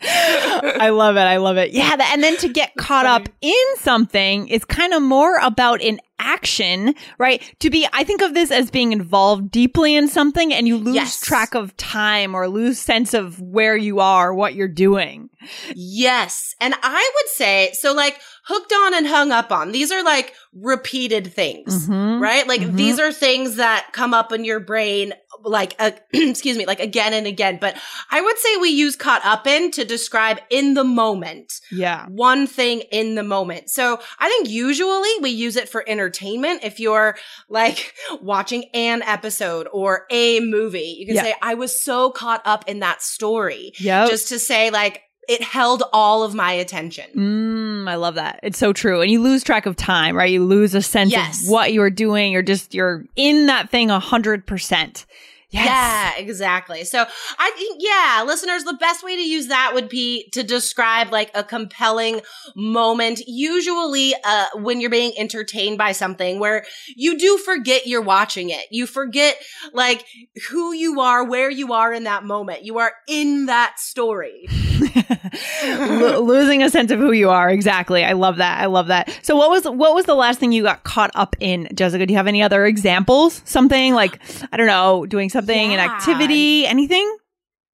I 0.00 0.90
love 0.92 1.16
it. 1.16 1.20
I 1.20 1.36
love 1.38 1.56
it. 1.56 1.72
Yeah. 1.72 1.96
And 2.12 2.22
then 2.22 2.36
to 2.38 2.48
get 2.48 2.74
caught 2.76 3.06
up 3.06 3.28
in 3.40 3.64
something 3.76 4.48
is 4.48 4.64
kind 4.64 4.92
of 4.94 5.02
more 5.02 5.38
about 5.38 5.82
an 5.82 6.00
action, 6.18 6.94
right? 7.18 7.42
To 7.60 7.70
be, 7.70 7.86
I 7.92 8.04
think 8.04 8.22
of 8.22 8.34
this 8.34 8.50
as 8.50 8.70
being 8.70 8.92
involved 8.92 9.50
deeply 9.50 9.94
in 9.94 10.08
something 10.08 10.52
and 10.52 10.66
you 10.68 10.76
lose 10.76 10.94
Yes. 10.94 11.20
track 11.20 11.54
of 11.54 11.76
time 11.76 12.34
or 12.34 12.48
lose 12.48 12.78
sense 12.78 13.14
of 13.14 13.40
where 13.40 13.76
you 13.76 14.00
are, 14.00 14.34
what 14.34 14.54
you're 14.54 14.68
doing. 14.68 15.30
Yes. 15.74 16.54
And 16.60 16.74
I 16.82 17.12
would 17.16 17.28
say, 17.30 17.70
so 17.78 17.92
like 17.94 18.20
hooked 18.46 18.72
on 18.72 18.94
and 18.94 19.06
hung 19.06 19.30
up 19.30 19.52
on, 19.52 19.72
these 19.72 19.92
are 19.92 20.02
like 20.02 20.34
repeated 20.52 21.32
things. 21.32 21.88
Mhm. 21.88 22.20
Right? 22.20 22.46
Like 22.46 22.60
Mhm. 22.62 22.76
these 22.76 22.98
are 22.98 23.12
things 23.12 23.56
that 23.56 23.88
come 23.92 24.14
up 24.14 24.32
in 24.32 24.44
your 24.44 24.60
brain 24.60 25.14
like 25.44 25.76
uh, 25.78 25.92
excuse 26.12 26.58
me, 26.58 26.66
like 26.66 26.80
again 26.80 27.12
and 27.12 27.24
again, 27.26 27.58
but 27.60 27.76
I 28.10 28.20
would 28.20 28.36
say 28.38 28.56
we 28.56 28.70
use 28.70 28.96
caught 28.96 29.24
up 29.24 29.46
in 29.46 29.70
to 29.72 29.84
describe 29.84 30.40
in 30.50 30.74
the 30.74 30.82
moment. 30.82 31.52
Yeah. 31.70 32.06
one 32.08 32.46
thing 32.48 32.80
in 32.90 33.14
the 33.14 33.22
moment. 33.22 33.70
So 33.70 34.00
I 34.18 34.28
think 34.28 34.48
usually 34.48 35.10
we 35.20 35.30
use 35.30 35.54
it 35.56 35.68
for 35.68 35.84
entertainment. 35.86 36.64
If 36.64 36.80
you're 36.80 37.16
like 37.48 37.94
watching 38.20 38.64
an 38.74 39.02
episode 39.02 39.68
or 39.72 40.06
a 40.10 40.40
movie, 40.40 40.96
you 40.98 41.06
can 41.06 41.14
Yeah. 41.16 41.22
say, 41.22 41.34
I 41.40 41.54
was 41.54 41.80
so 41.80 42.10
caught 42.10 42.42
up 42.44 42.64
in 42.68 42.80
that 42.80 43.00
story. 43.02 43.72
Yeah. 43.78 44.08
Just 44.08 44.28
to 44.28 44.38
say 44.40 44.70
like, 44.70 45.02
it 45.28 45.42
held 45.42 45.82
all 45.92 46.22
of 46.24 46.34
my 46.34 46.52
attention. 46.52 47.04
Mm, 47.14 47.88
I 47.88 47.94
love 47.96 48.14
that. 48.16 48.40
It's 48.42 48.58
so 48.58 48.72
true. 48.72 49.00
And 49.02 49.10
you 49.10 49.20
lose 49.22 49.44
track 49.44 49.66
of 49.66 49.76
time, 49.76 50.16
right? 50.16 50.30
You 50.30 50.42
lose 50.44 50.74
a 50.74 50.82
sense 50.82 51.10
Yes. 51.12 51.44
of 51.44 51.50
what 51.50 51.72
you're 51.72 51.90
doing. 51.90 52.32
You're 52.32 52.42
just, 52.42 52.74
you're 52.74 53.04
in 53.14 53.46
that 53.46 53.68
thing 53.70 53.90
a 53.90 54.00
hundred 54.00 54.46
percent. 54.46 55.04
Yes. 55.50 55.64
Yeah, 55.66 56.12
exactly. 56.22 56.84
So 56.84 57.06
I 57.38 57.50
think, 57.56 57.78
yeah, 57.80 58.22
listeners, 58.26 58.64
the 58.64 58.74
best 58.74 59.02
way 59.02 59.16
to 59.16 59.22
use 59.22 59.46
that 59.46 59.70
would 59.72 59.88
be 59.88 60.28
to 60.32 60.42
describe 60.42 61.10
like 61.10 61.30
a 61.34 61.42
compelling 61.42 62.20
moment, 62.54 63.20
usually 63.26 64.14
uh, 64.24 64.46
when 64.56 64.78
you're 64.82 64.90
being 64.90 65.12
entertained 65.16 65.78
by 65.78 65.92
something 65.92 66.38
where 66.38 66.66
you 66.94 67.18
do 67.18 67.38
forget 67.38 67.86
you're 67.86 68.02
watching 68.02 68.50
it. 68.50 68.66
You 68.70 68.86
forget 68.86 69.38
like 69.72 70.04
who 70.50 70.74
you 70.74 71.00
are, 71.00 71.24
where 71.24 71.48
you 71.48 71.72
are 71.72 71.94
in 71.94 72.04
that 72.04 72.24
moment. 72.24 72.64
You 72.64 72.78
are 72.78 72.92
in 73.06 73.46
that 73.46 73.78
story. 73.80 74.48
Lo- 76.00 76.20
losing 76.24 76.62
a 76.62 76.70
sense 76.70 76.90
of 76.90 76.98
who 76.98 77.12
you 77.12 77.30
are. 77.30 77.50
Exactly. 77.50 78.04
I 78.04 78.12
love 78.12 78.36
that. 78.36 78.60
I 78.60 78.66
love 78.66 78.86
that. 78.88 79.10
So 79.22 79.36
what 79.36 79.50
was 79.50 79.64
what 79.64 79.94
was 79.94 80.04
the 80.06 80.14
last 80.14 80.38
thing 80.40 80.52
you 80.52 80.62
got 80.62 80.84
caught 80.84 81.10
up 81.14 81.36
in, 81.40 81.68
Jessica? 81.74 82.06
Do 82.06 82.12
you 82.12 82.16
have 82.16 82.26
any 82.26 82.42
other 82.42 82.64
examples? 82.66 83.42
Something 83.44 83.94
like 83.94 84.18
I 84.52 84.56
don't 84.56 84.66
know, 84.66 85.06
doing 85.06 85.28
something, 85.30 85.72
an 85.74 85.80
activity, 85.80 86.66
anything? 86.66 87.17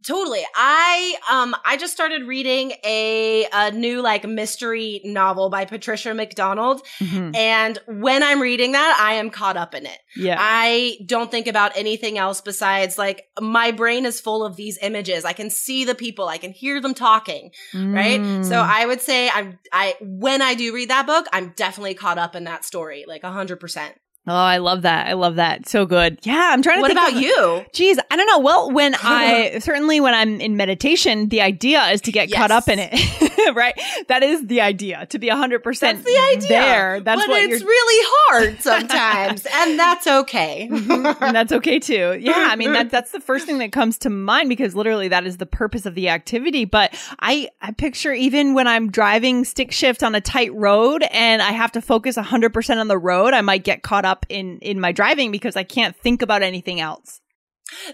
Totally. 0.06 0.42
I 0.54 1.14
um 1.30 1.56
I 1.64 1.76
just 1.76 1.92
started 1.92 2.26
reading 2.26 2.72
a 2.84 3.46
a 3.52 3.70
new 3.70 4.02
like 4.02 4.26
mystery 4.26 5.00
novel 5.04 5.48
by 5.50 5.64
Patricia 5.64 6.12
MacDonald 6.12 6.82
Mhm. 7.00 7.34
and 7.34 7.78
when 7.86 8.22
I'm 8.22 8.40
reading 8.40 8.72
that 8.72 8.98
I 9.00 9.14
am 9.14 9.30
caught 9.30 9.56
up 9.56 9.74
in 9.74 9.86
it. 9.86 9.98
Yeah. 10.14 10.36
I 10.38 10.98
don't 11.06 11.30
think 11.30 11.46
about 11.46 11.72
anything 11.76 12.18
else 12.18 12.40
besides 12.40 12.98
like 12.98 13.24
my 13.40 13.70
brain 13.70 14.04
is 14.04 14.20
full 14.20 14.44
of 14.44 14.56
these 14.56 14.78
images. 14.82 15.24
I 15.24 15.32
can 15.32 15.48
see 15.50 15.84
the 15.84 15.94
people, 15.94 16.28
I 16.28 16.38
can 16.38 16.52
hear 16.52 16.80
them 16.80 16.94
talking, 16.94 17.50
right? 17.74 18.20
Mm. 18.20 18.44
So 18.44 18.56
I 18.56 18.84
would 18.86 19.00
say 19.00 19.30
I'm 19.30 19.58
I 19.72 19.96
when 20.00 20.42
I 20.42 20.54
do 20.54 20.74
read 20.74 20.90
that 20.90 21.06
book, 21.06 21.26
I'm 21.32 21.54
definitely 21.56 21.94
caught 21.94 22.18
up 22.18 22.36
in 22.36 22.44
that 22.44 22.64
story 22.64 23.04
like 23.08 23.22
100%. 23.22 23.92
Oh, 24.26 24.32
I 24.32 24.56
love 24.56 24.82
that. 24.82 25.06
I 25.06 25.12
love 25.12 25.36
that. 25.36 25.68
So 25.68 25.84
good. 25.84 26.18
Yeah, 26.22 26.50
I'm 26.52 26.62
trying 26.62 26.78
to 26.78 26.80
What 26.80 26.92
think 26.92 27.08
about 27.08 27.20
you? 27.20 27.64
Geez, 27.74 27.98
I 28.10 28.16
don't 28.16 28.26
know. 28.26 28.38
Well, 28.38 28.70
when 28.70 28.94
I 29.02 29.58
certainly 29.58 30.00
when 30.00 30.14
I'm 30.14 30.40
in 30.40 30.56
meditation, 30.56 31.28
the 31.28 31.42
idea 31.42 31.82
is 31.88 32.00
to 32.02 32.12
get 32.12 32.32
caught 32.32 32.50
up 32.50 32.68
in 32.68 32.78
it, 32.80 33.54
right? 33.54 33.78
That 34.08 34.22
is 34.22 34.46
the 34.46 34.62
idea 34.62 35.04
to 35.06 35.18
be 35.18 35.28
hundred 35.28 35.62
percent 35.62 35.98
That's 35.98 36.06
the 36.06 36.36
idea. 36.36 36.48
there. 36.48 37.00
That's 37.00 37.20
but 37.20 37.28
what 37.28 37.42
it's 37.42 37.62
really 37.62 38.06
hard 38.16 38.60
sometimes, 38.62 39.46
and 39.52 39.78
that's 39.78 40.06
okay. 40.06 40.68
Mm-hmm. 40.70 41.22
and 41.22 41.36
that's 41.36 41.52
okay 41.52 41.78
too. 41.78 42.18
Yeah, 42.18 42.48
I 42.50 42.56
mean 42.56 42.72
that 42.72 42.90
that's 42.90 43.10
the 43.10 43.20
first 43.20 43.44
thing 43.44 43.58
that 43.58 43.72
comes 43.72 43.98
to 43.98 44.10
mind 44.10 44.48
because 44.48 44.74
literally 44.74 45.08
that 45.08 45.26
is 45.26 45.36
the 45.36 45.46
purpose 45.46 45.84
of 45.84 45.94
the 45.94 46.08
activity. 46.08 46.64
But 46.64 46.94
I 47.20 47.50
I 47.60 47.72
picture 47.72 48.14
even 48.14 48.54
when 48.54 48.66
I'm 48.68 48.90
driving 48.90 49.44
stick 49.44 49.70
shift 49.70 50.02
on 50.02 50.14
a 50.14 50.20
tight 50.22 50.54
road 50.54 51.04
and 51.10 51.42
I 51.42 51.50
have 51.50 51.72
to 51.72 51.82
focus 51.82 52.16
100% 52.16 52.80
on 52.80 52.88
the 52.88 52.96
road, 52.96 53.34
I 53.34 53.42
might 53.42 53.64
get 53.64 53.82
caught 53.82 54.06
up 54.06 54.13
in 54.28 54.58
in 54.60 54.80
my 54.80 54.92
driving 54.92 55.30
because 55.32 55.56
I 55.56 55.62
can't 55.64 55.96
think 55.96 56.22
about 56.22 56.42
anything 56.42 56.80
else. 56.80 57.20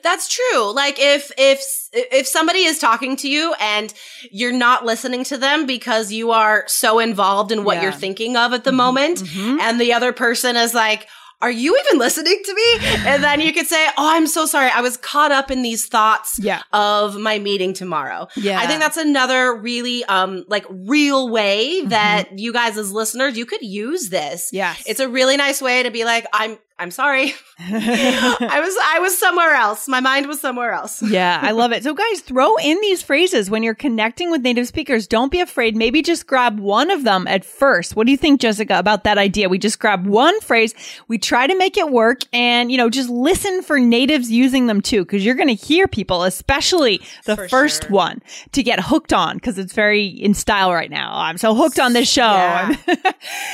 That's 0.03 0.29
true. 0.29 0.73
Like 0.75 0.97
if 0.99 1.31
if 1.39 1.61
if 1.93 2.27
somebody 2.27 2.65
is 2.65 2.79
talking 2.79 3.17
to 3.19 3.29
you 3.29 3.55
and 3.61 3.95
you're 4.31 4.53
not 4.53 4.85
listening 4.85 5.23
to 5.25 5.37
them 5.39 5.65
because 5.65 6.11
you 6.13 6.33
are 6.33 6.65
so 6.67 6.99
involved 6.99 7.53
in 7.53 7.63
what 7.65 7.77
Yeah. 7.77 7.85
you're 7.85 7.93
thinking 7.93 8.37
of 8.37 8.53
at 8.53 8.65
the 8.65 8.73
moment 8.73 9.19
Mhm. 9.21 9.61
and 9.61 9.81
the 9.81 9.93
other 9.93 10.13
person 10.13 10.57
is 10.57 10.75
like 10.75 11.07
are 11.43 11.51
you 11.51 11.77
even 11.87 11.99
listening 11.99 12.41
to 12.45 12.55
me? 12.55 12.87
And 13.07 13.23
then 13.25 13.41
you 13.41 13.53
could 13.53 13.67
say, 13.67 13.87
"Oh, 13.97 14.11
I'm 14.15 14.27
so 14.27 14.47
sorry. 14.47 14.71
I 14.71 14.81
was 14.81 14.97
caught 14.97 15.33
up 15.33 15.51
in 15.51 15.63
these 15.63 15.87
thoughts 15.87 16.39
Yeah. 16.41 16.63
of 16.73 17.17
my 17.19 17.39
meeting 17.39 17.73
tomorrow." 17.73 18.29
Yeah. 18.37 18.61
I 18.61 18.67
think 18.67 18.81
that's 18.81 18.97
another 18.97 19.55
really 19.55 20.05
um 20.05 20.45
like 20.49 20.67
real 20.71 21.29
way 21.31 21.83
that 21.87 22.39
you 22.39 22.53
guys 22.53 22.77
as 22.77 22.93
listeners, 22.93 23.37
you 23.39 23.47
could 23.47 23.63
use 23.63 24.11
this. 24.11 24.51
Yes. 24.53 24.83
It's 24.87 25.01
a 25.01 25.09
really 25.09 25.37
nice 25.37 25.61
way 25.63 25.83
to 25.83 25.91
be 25.91 26.05
like, 26.05 26.27
"I'm 26.33 26.59
I'm 26.81 26.91
sorry. 26.91 27.35
I 27.61 28.61
was 28.65 28.75
I 28.83 28.99
was 29.01 29.19
somewhere 29.19 29.51
else. 29.55 29.87
My 29.87 30.01
mind 30.01 30.27
was 30.27 30.41
somewhere 30.41 30.73
else. 30.73 31.03
yeah, 31.11 31.39
I 31.43 31.51
love 31.51 31.73
it. 31.73 31.83
So, 31.85 31.93
guys, 31.93 32.21
throw 32.23 32.57
in 32.57 32.81
these 32.81 33.03
phrases 33.03 33.51
when 33.51 33.63
you're 33.63 33.75
connecting 33.75 34.31
with 34.31 34.41
native 34.41 34.67
speakers. 34.67 35.07
Don't 35.07 35.31
be 35.31 35.41
afraid. 35.41 35.77
Maybe 35.77 36.01
just 36.01 36.27
grab 36.27 36.59
one 36.59 36.91
of 36.91 37.05
them 37.05 37.27
at 37.27 37.45
first. 37.45 37.97
What 37.97 38.07
do 38.07 38.13
you 38.13 38.17
think, 38.17 38.41
Jessica, 38.41 38.79
about 38.79 39.05
that 39.05 39.19
idea? 39.19 39.51
We 39.51 39.59
just 39.59 39.79
grab 39.79 40.07
one 40.07 40.41
phrase, 40.41 40.73
we 41.07 41.19
try 41.19 41.47
to 41.47 41.55
make 41.57 41.77
it 41.77 41.91
work, 41.91 42.21
and, 42.33 42.73
you 42.73 42.79
know, 42.79 42.89
just 42.89 43.11
listen 43.11 43.61
for 43.63 43.79
natives 43.79 44.31
using 44.31 44.67
them 44.67 44.81
too, 44.81 45.05
because 45.05 45.23
you're 45.23 45.35
going 45.35 45.55
to 45.55 45.55
hear 45.55 45.87
people, 45.87 46.23
especially 46.25 47.03
the 47.27 47.37
For 47.37 47.49
first 47.49 47.83
sure. 47.83 47.91
one, 47.93 48.23
to 48.53 48.63
get 48.63 48.81
hooked 48.81 49.13
on, 49.13 49.37
because 49.37 49.59
it's 49.59 49.75
very 49.75 50.07
in 50.07 50.33
style 50.33 50.73
right 50.73 50.91
now. 50.91 51.13
I'm 51.15 51.37
so 51.37 51.55
hooked 51.55 51.79
on 51.79 51.93
this 51.93 52.11
show. 52.11 52.23
Yeah. 52.23 52.75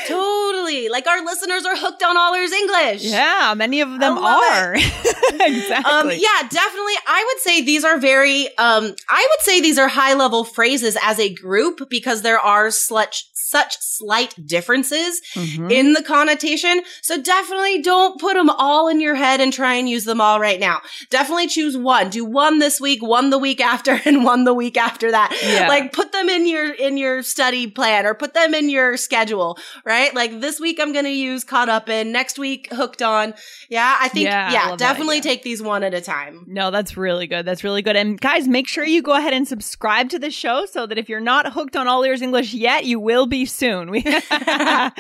Totally. 0.06 0.88
Like 0.88 1.06
our 1.09 1.25
listeners 1.25 1.64
are 1.64 1.76
hooked 1.76 2.02
on 2.04 2.16
all 2.16 2.35
ears 2.37 2.52
English. 2.52 3.02
yeah, 3.04 3.16
many 3.57 3.81
of 3.81 3.99
them 4.01 4.19
are. 4.19 4.75
exactly. 5.41 5.91
Um, 5.93 6.11
yeah, 6.11 6.49
definitely. 6.49 6.95
I 7.07 7.25
would 7.35 7.43
say 7.43 7.63
these 7.63 7.85
are 7.85 7.99
very, 7.99 8.47
um, 8.59 8.95
I 9.09 9.29
would 9.31 9.41
say 9.41 9.61
these 9.61 9.79
are 9.79 9.89
high 9.89 10.15
level 10.15 10.45
phrases 10.45 10.97
as 11.03 11.19
a 11.19 11.33
group 11.33 11.89
because 11.91 12.23
there 12.23 12.39
are 12.41 12.71
such, 12.71 13.29
such 13.35 13.77
slight 13.81 14.35
differences 14.47 15.21
Mhm. 15.35 15.71
in 15.71 15.93
the 15.93 16.03
connotation. 16.03 16.83
So 17.01 17.21
definitely 17.21 17.81
don't 17.81 18.21
put 18.21 18.35
them 18.35 18.51
all 18.51 18.89
in 18.89 19.01
your 19.01 19.15
head 19.15 19.41
and 19.41 19.53
try 19.53 19.75
and 19.75 19.89
use 19.89 20.05
them 20.05 20.21
all 20.21 20.41
right 20.41 20.59
now. 20.59 20.81
Definitely 21.11 21.47
choose 21.47 21.77
one. 21.77 22.11
Do 22.11 22.25
one 22.25 22.59
this 22.59 22.81
week, 22.81 23.03
one 23.03 23.31
the 23.31 23.39
week 23.39 23.61
after, 23.61 24.01
and 24.05 24.25
one 24.25 24.45
the 24.45 24.53
week 24.55 24.77
after 24.77 25.11
that. 25.13 25.33
Yeah. 25.43 25.69
Like 25.69 25.93
put 25.93 26.13
them 26.13 26.29
in 26.29 26.47
your, 26.47 26.73
in 26.73 26.97
your 26.97 27.23
study 27.23 27.67
plan 27.69 28.05
or 28.05 28.15
put 28.15 28.35
them 28.35 28.53
in 28.53 28.69
your 28.69 28.97
schedule, 28.97 29.59
right? 29.85 30.13
Like 30.15 30.41
this 30.41 30.59
week 30.61 30.79
I'm 30.81 30.93
going 30.93 31.05
to 31.05 31.11
use 31.11 31.45
caught 31.45 31.69
up 31.69 31.89
in, 31.89 32.11
next 32.13 32.39
week 32.39 32.69
hooked 32.73 33.01
on. 33.07 33.35
Yeah. 33.69 33.97
I 34.01 34.09
think, 34.09 34.25
Yeah, 34.25 34.53
yeah, 34.53 34.77
definitely 34.77 35.21
take 35.21 35.43
these 35.43 35.63
one 35.63 35.83
at 35.83 35.95
a 35.95 36.01
time. 36.01 36.45
No, 36.47 36.71
that's 36.71 36.97
really 36.97 37.27
good. 37.27 37.47
That's 37.47 37.65
really 37.65 37.83
good. 37.83 37.97
And 37.97 38.21
guys, 38.21 38.47
make 38.49 38.69
sure 38.69 38.85
you 38.85 39.03
go 39.03 39.15
ahead 39.15 39.33
and 39.33 39.47
subscribe 39.49 40.09
to 40.11 40.19
the 40.19 40.31
show 40.31 40.67
so 40.67 40.87
that 40.87 40.99
if 40.99 41.09
you're 41.09 41.21
not 41.21 41.53
hooked 41.53 41.77
on 41.77 41.89
All 41.89 42.03
Ears 42.05 42.23
English 42.23 42.53
yet, 42.55 42.85
you 42.85 43.01
will 43.01 43.27
be 43.27 43.47
soon. 43.47 43.91
We- 43.91 44.02
I 44.30 44.93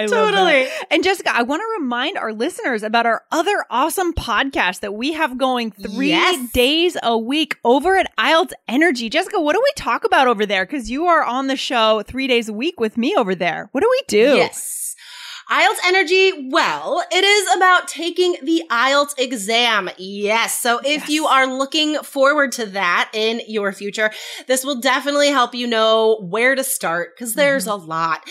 love 0.00 0.08
that. 0.08 0.08
Totally. 0.08 0.68
And 0.90 1.02
Jessica, 1.04 1.30
I 1.34 1.42
want 1.42 1.60
to 1.60 1.80
remind 1.80 2.16
our 2.18 2.32
listeners 2.32 2.82
about 2.82 3.06
our 3.06 3.22
other 3.32 3.64
awesome 3.70 4.12
podcast 4.12 4.80
that 4.80 4.94
we 4.94 5.12
have 5.12 5.38
going 5.38 5.70
three 5.70 6.08
Yes. 6.08 6.52
days 6.52 6.96
a 7.02 7.16
week 7.16 7.56
over 7.64 7.96
at 7.96 8.10
IELTS 8.18 8.52
Energy. 8.66 9.08
Jessica, 9.08 9.40
what 9.40 9.54
do 9.54 9.60
we 9.62 9.72
talk 9.76 10.04
about 10.04 10.26
over 10.28 10.46
there? 10.46 10.64
Because 10.66 10.90
you 10.90 11.06
are 11.06 11.24
on 11.24 11.46
the 11.46 11.56
show 11.56 12.02
three 12.06 12.26
days 12.26 12.48
a 12.48 12.52
week 12.52 12.80
with 12.80 12.96
me 12.96 13.14
over 13.16 13.34
there. 13.34 13.68
What 13.72 13.80
do 13.82 13.88
we 13.90 14.02
do? 14.08 14.36
Yes. 14.36 14.87
IELTS 15.50 15.78
energy, 15.86 16.48
well, 16.50 17.02
it 17.10 17.24
is 17.24 17.56
about 17.56 17.88
taking 17.88 18.36
the 18.42 18.62
IELTS 18.70 19.14
exam. 19.18 19.88
Yes. 19.96 20.58
So 20.58 20.78
if 20.80 21.02
Yes. 21.02 21.08
you 21.08 21.26
are 21.26 21.46
looking 21.46 21.96
forward 22.02 22.52
to 22.52 22.66
that 22.66 23.10
in 23.14 23.40
your 23.48 23.72
future, 23.72 24.10
this 24.46 24.62
will 24.62 24.74
definitely 24.80 25.28
help 25.28 25.54
you 25.54 25.66
know 25.66 26.18
where 26.28 26.54
to 26.54 26.62
start 26.62 27.16
because 27.16 27.32
there's 27.34 27.66
Mm-hmm. 27.66 27.82
a 27.82 27.86
lot. 27.86 28.28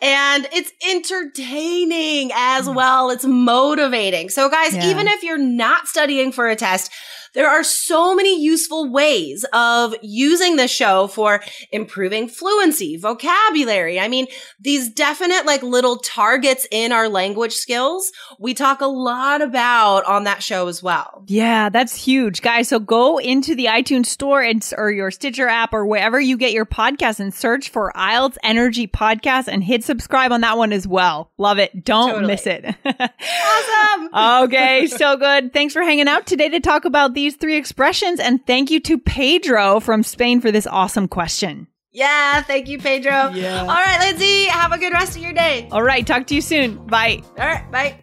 And 0.00 0.48
it's 0.52 0.70
entertaining 0.88 2.30
as 2.34 2.66
Mm. 2.68 2.74
well. 2.74 3.10
It's 3.10 3.24
motivating. 3.24 4.28
So 4.30 4.48
guys, 4.48 4.74
Yeah. 4.74 4.90
even 4.90 5.08
if 5.08 5.22
you're 5.24 5.38
not 5.38 5.88
studying 5.88 6.30
for 6.32 6.48
a 6.48 6.54
test, 6.56 6.92
there 7.34 7.48
are 7.48 7.62
so 7.64 8.14
many 8.14 8.42
useful 8.42 8.90
ways 8.90 9.44
of 9.52 9.94
using 10.02 10.56
the 10.56 10.68
show 10.68 11.06
for 11.06 11.40
improving 11.70 12.28
fluency, 12.28 12.96
vocabulary. 12.96 14.00
I 14.00 14.08
mean, 14.08 14.26
these 14.58 14.88
definite 14.90 15.46
like 15.46 15.62
little 15.62 15.96
targets 15.98 16.66
in 16.70 16.92
our 16.92 17.08
language 17.08 17.54
skills, 17.54 18.10
we 18.38 18.54
talk 18.54 18.80
a 18.80 18.86
lot 18.86 19.42
about 19.42 20.04
on 20.06 20.24
that 20.24 20.42
show 20.42 20.68
as 20.68 20.82
well. 20.82 21.24
Yeah, 21.26 21.68
that's 21.68 21.94
huge, 21.94 22.42
guys. 22.42 22.68
So 22.68 22.78
go 22.78 23.18
into 23.18 23.54
the 23.54 23.66
iTunes 23.66 24.06
store 24.06 24.42
and 24.42 24.60
or 24.76 24.90
your 24.90 25.10
Stitcher 25.10 25.48
app 25.48 25.72
or 25.72 25.86
wherever 25.86 26.20
you 26.20 26.36
get 26.36 26.52
your 26.52 26.66
podcast 26.66 27.20
and 27.20 27.32
search 27.32 27.68
for 27.70 27.92
IELTS 27.96 28.36
Energy 28.42 28.86
Podcast 28.86 29.48
and 29.48 29.62
hit 29.62 29.84
subscribe 29.84 30.32
on 30.32 30.40
that 30.42 30.56
one 30.58 30.72
as 30.72 30.86
well. 30.86 31.30
Love 31.38 31.58
it. 31.58 31.84
Don't 31.84 32.10
Totally. 32.10 32.26
miss 32.32 32.46
it. 32.46 32.64
Awesome. 33.42 34.44
okay, 34.44 34.86
so 34.86 35.16
good. 35.16 35.52
Thanks 35.52 35.74
for 35.74 35.82
hanging 35.82 36.08
out 36.08 36.26
today 36.26 36.48
to 36.50 36.60
talk 36.60 36.84
about 36.84 37.14
these 37.20 37.36
three 37.36 37.56
expressions 37.56 38.18
and 38.18 38.44
thank 38.46 38.70
you 38.70 38.80
to 38.80 38.96
Pedro 38.96 39.78
from 39.78 40.02
Spain 40.02 40.40
for 40.40 40.50
this 40.50 40.66
awesome 40.66 41.06
question. 41.06 41.66
Yeah, 41.92 42.40
thank 42.42 42.68
you, 42.68 42.78
Pedro. 42.78 43.30
Yeah. 43.34 43.60
All 43.60 43.66
right, 43.66 43.98
Lindsay, 44.00 44.44
have 44.44 44.72
a 44.72 44.78
good 44.78 44.92
rest 44.92 45.16
of 45.16 45.22
your 45.22 45.32
day. 45.32 45.68
All 45.70 45.82
right, 45.82 46.06
talk 46.06 46.26
to 46.28 46.34
you 46.34 46.40
soon. 46.40 46.86
Bye. 46.86 47.22
All 47.36 47.46
right, 47.46 47.70
bye. 47.70 48.02